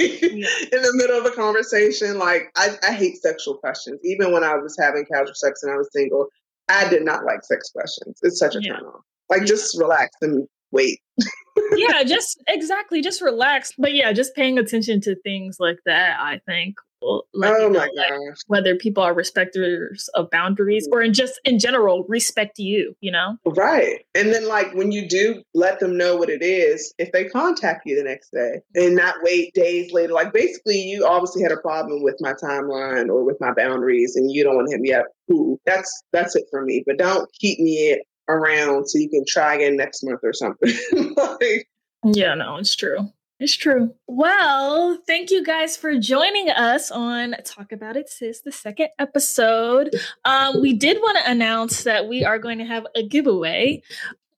yeah. 0.00 0.48
In 0.72 0.82
the 0.82 0.92
middle 0.94 1.18
of 1.18 1.26
a 1.26 1.34
conversation, 1.34 2.18
like, 2.18 2.50
I, 2.56 2.76
I 2.82 2.92
hate 2.92 3.16
sexual 3.16 3.58
questions. 3.58 4.00
Even 4.04 4.32
when 4.32 4.44
I 4.44 4.54
was 4.54 4.76
having 4.80 5.06
casual 5.06 5.34
sex 5.34 5.62
and 5.62 5.72
I 5.72 5.76
was 5.76 5.88
single, 5.92 6.26
I 6.68 6.88
did 6.88 7.04
not 7.04 7.24
like 7.24 7.44
sex 7.44 7.70
questions. 7.70 8.18
It's 8.22 8.38
such 8.38 8.56
a 8.56 8.62
yeah. 8.62 8.74
turn 8.74 8.84
off. 8.84 9.02
Like, 9.28 9.40
yeah. 9.40 9.46
just 9.46 9.78
relax 9.78 10.16
and 10.22 10.46
wait. 10.70 11.00
yeah, 11.76 12.02
just 12.04 12.42
exactly, 12.48 13.02
just 13.02 13.20
relax. 13.20 13.72
But 13.78 13.94
yeah, 13.94 14.12
just 14.12 14.34
paying 14.34 14.58
attention 14.58 15.00
to 15.02 15.16
things 15.16 15.56
like 15.58 15.78
that, 15.86 16.18
I 16.20 16.40
think. 16.46 16.76
Will 17.02 17.24
oh 17.34 17.38
my 17.38 17.50
know, 17.50 17.70
gosh. 17.70 17.88
Like, 17.94 18.12
whether 18.46 18.74
people 18.74 19.02
are 19.02 19.14
respecters 19.14 20.08
of 20.14 20.30
boundaries 20.30 20.88
or 20.90 21.02
in 21.02 21.12
just 21.12 21.38
in 21.44 21.58
general 21.58 22.04
respect 22.08 22.58
you, 22.58 22.94
you 23.00 23.12
know? 23.12 23.36
Right. 23.44 24.00
And 24.14 24.32
then 24.32 24.48
like 24.48 24.72
when 24.74 24.92
you 24.92 25.06
do 25.06 25.42
let 25.54 25.78
them 25.78 25.96
know 25.96 26.16
what 26.16 26.30
it 26.30 26.42
is, 26.42 26.94
if 26.98 27.12
they 27.12 27.24
contact 27.24 27.82
you 27.84 27.96
the 27.96 28.08
next 28.08 28.30
day 28.30 28.60
mm-hmm. 28.76 28.86
and 28.86 28.96
not 28.96 29.16
wait 29.22 29.52
days 29.54 29.92
later, 29.92 30.14
like 30.14 30.32
basically 30.32 30.78
you 30.78 31.06
obviously 31.06 31.42
had 31.42 31.52
a 31.52 31.58
problem 31.58 32.02
with 32.02 32.16
my 32.20 32.32
timeline 32.32 33.08
or 33.08 33.24
with 33.24 33.36
my 33.40 33.52
boundaries 33.52 34.16
and 34.16 34.32
you 34.32 34.42
don't 34.42 34.56
want 34.56 34.68
to 34.68 34.72
hit 34.72 34.80
me 34.80 34.92
up. 34.92 35.06
Ooh, 35.30 35.58
that's 35.66 36.02
that's 36.12 36.34
it 36.34 36.44
for 36.50 36.62
me. 36.62 36.82
But 36.86 36.98
don't 36.98 37.30
keep 37.38 37.58
me 37.58 38.00
around 38.28 38.88
so 38.88 38.98
you 38.98 39.08
can 39.08 39.24
try 39.26 39.54
again 39.54 39.76
next 39.76 40.02
month 40.04 40.20
or 40.22 40.32
something. 40.32 40.72
like, 41.16 41.68
yeah, 42.04 42.34
no, 42.34 42.56
it's 42.56 42.74
true. 42.74 43.10
It's 43.38 43.54
true. 43.54 43.94
Well, 44.06 44.98
thank 45.06 45.30
you 45.30 45.44
guys 45.44 45.76
for 45.76 45.98
joining 45.98 46.48
us 46.48 46.90
on 46.90 47.34
Talk 47.44 47.70
About 47.70 47.94
It 47.96 48.08
Sis, 48.08 48.40
the 48.40 48.50
second 48.50 48.88
episode. 48.98 49.94
Um, 50.24 50.62
we 50.62 50.72
did 50.72 50.96
want 51.02 51.18
to 51.18 51.30
announce 51.30 51.84
that 51.84 52.08
we 52.08 52.24
are 52.24 52.38
going 52.38 52.58
to 52.58 52.64
have 52.64 52.86
a 52.94 53.02
giveaway. 53.02 53.82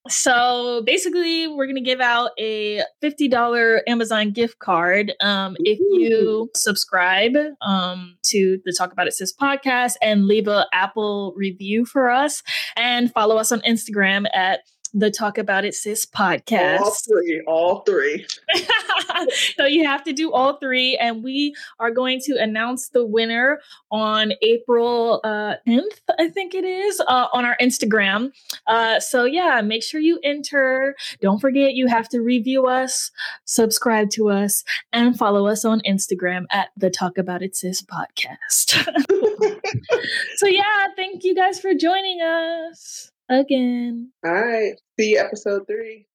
So 0.09 0.83
basically, 0.87 1.47
we're 1.47 1.67
going 1.67 1.77
to 1.77 1.83
give 1.83 2.01
out 2.01 2.31
a 2.39 2.83
$50 3.03 3.81
Amazon 3.87 4.33
gift 4.33 4.59
card 4.59 5.13
um, 5.21 5.57
if 5.61 5.79
you 5.79 6.51
subscribe 6.57 7.37
um, 7.61 8.17
to 8.25 8.59
the 8.65 8.75
Talk 8.77 8.93
About 8.93 9.07
It 9.07 9.13
Sis 9.13 9.35
podcast 9.35 9.95
and 10.03 10.27
leave 10.27 10.49
a 10.49 10.67
Apple 10.73 11.35
review 11.37 11.85
for 11.85 12.11
us. 12.11 12.43
And 12.77 13.13
follow 13.13 13.37
us 13.37 13.53
on 13.53 13.61
Instagram 13.61 14.27
at 14.35 14.61
the 14.95 15.11
Talk 15.11 15.39
About 15.39 15.65
It 15.65 15.75
Sis 15.75 16.07
podcast. 16.07 16.81
All 16.81 16.95
three, 17.07 17.43
all 17.47 17.81
three. 17.81 18.27
so 19.57 19.67
you 19.67 19.85
have 19.85 20.03
to 20.05 20.13
do 20.13 20.33
all 20.33 20.59
three, 20.59 20.97
and 20.97 21.23
we 21.23 21.55
are 21.79 21.91
going 21.91 22.21
to 22.25 22.37
announce 22.37 22.89
the 22.89 23.05
winner 23.05 23.61
on 23.91 24.33
April 24.43 25.21
uh, 25.25 25.55
10th, 25.67 26.01
I 26.19 26.29
think 26.29 26.55
it 26.55 26.65
is, 26.65 27.01
uh, 27.01 27.27
on 27.33 27.45
our 27.45 27.57
Instagram. 27.61 28.33
Uh, 28.67 29.01
so 29.01 29.25
yeah, 29.25 29.61
make 29.61 29.83
sure 29.83 30.01
you 30.01 30.19
enter. 30.23 30.95
Don't 31.21 31.41
forget 31.41 31.75
you 31.75 31.87
have 31.87 32.09
to 32.11 32.21
review 32.21 32.67
us, 32.67 33.11
subscribe 33.45 34.11
to 34.11 34.31
us, 34.31 34.65
and 34.93 35.17
follow 35.19 35.47
us 35.47 35.65
on 35.65 35.81
Instagram 35.87 36.45
at 36.51 36.69
the 36.77 36.91
Talk 36.91 37.19
About 37.19 37.43
It 37.43 37.57
Sis 37.57 37.83
podcast. 37.83 38.85
so 40.37 40.47
yeah, 40.47 40.87
thank 40.97 41.25
you 41.25 41.35
guys 41.35 41.61
for 41.61 41.75
joining 41.75 42.21
us 42.21 43.11
again. 43.29 44.13
All 44.25 44.33
right. 44.33 44.75
See 44.99 45.13
you 45.13 45.19
episode 45.19 45.67
three. 45.67 46.07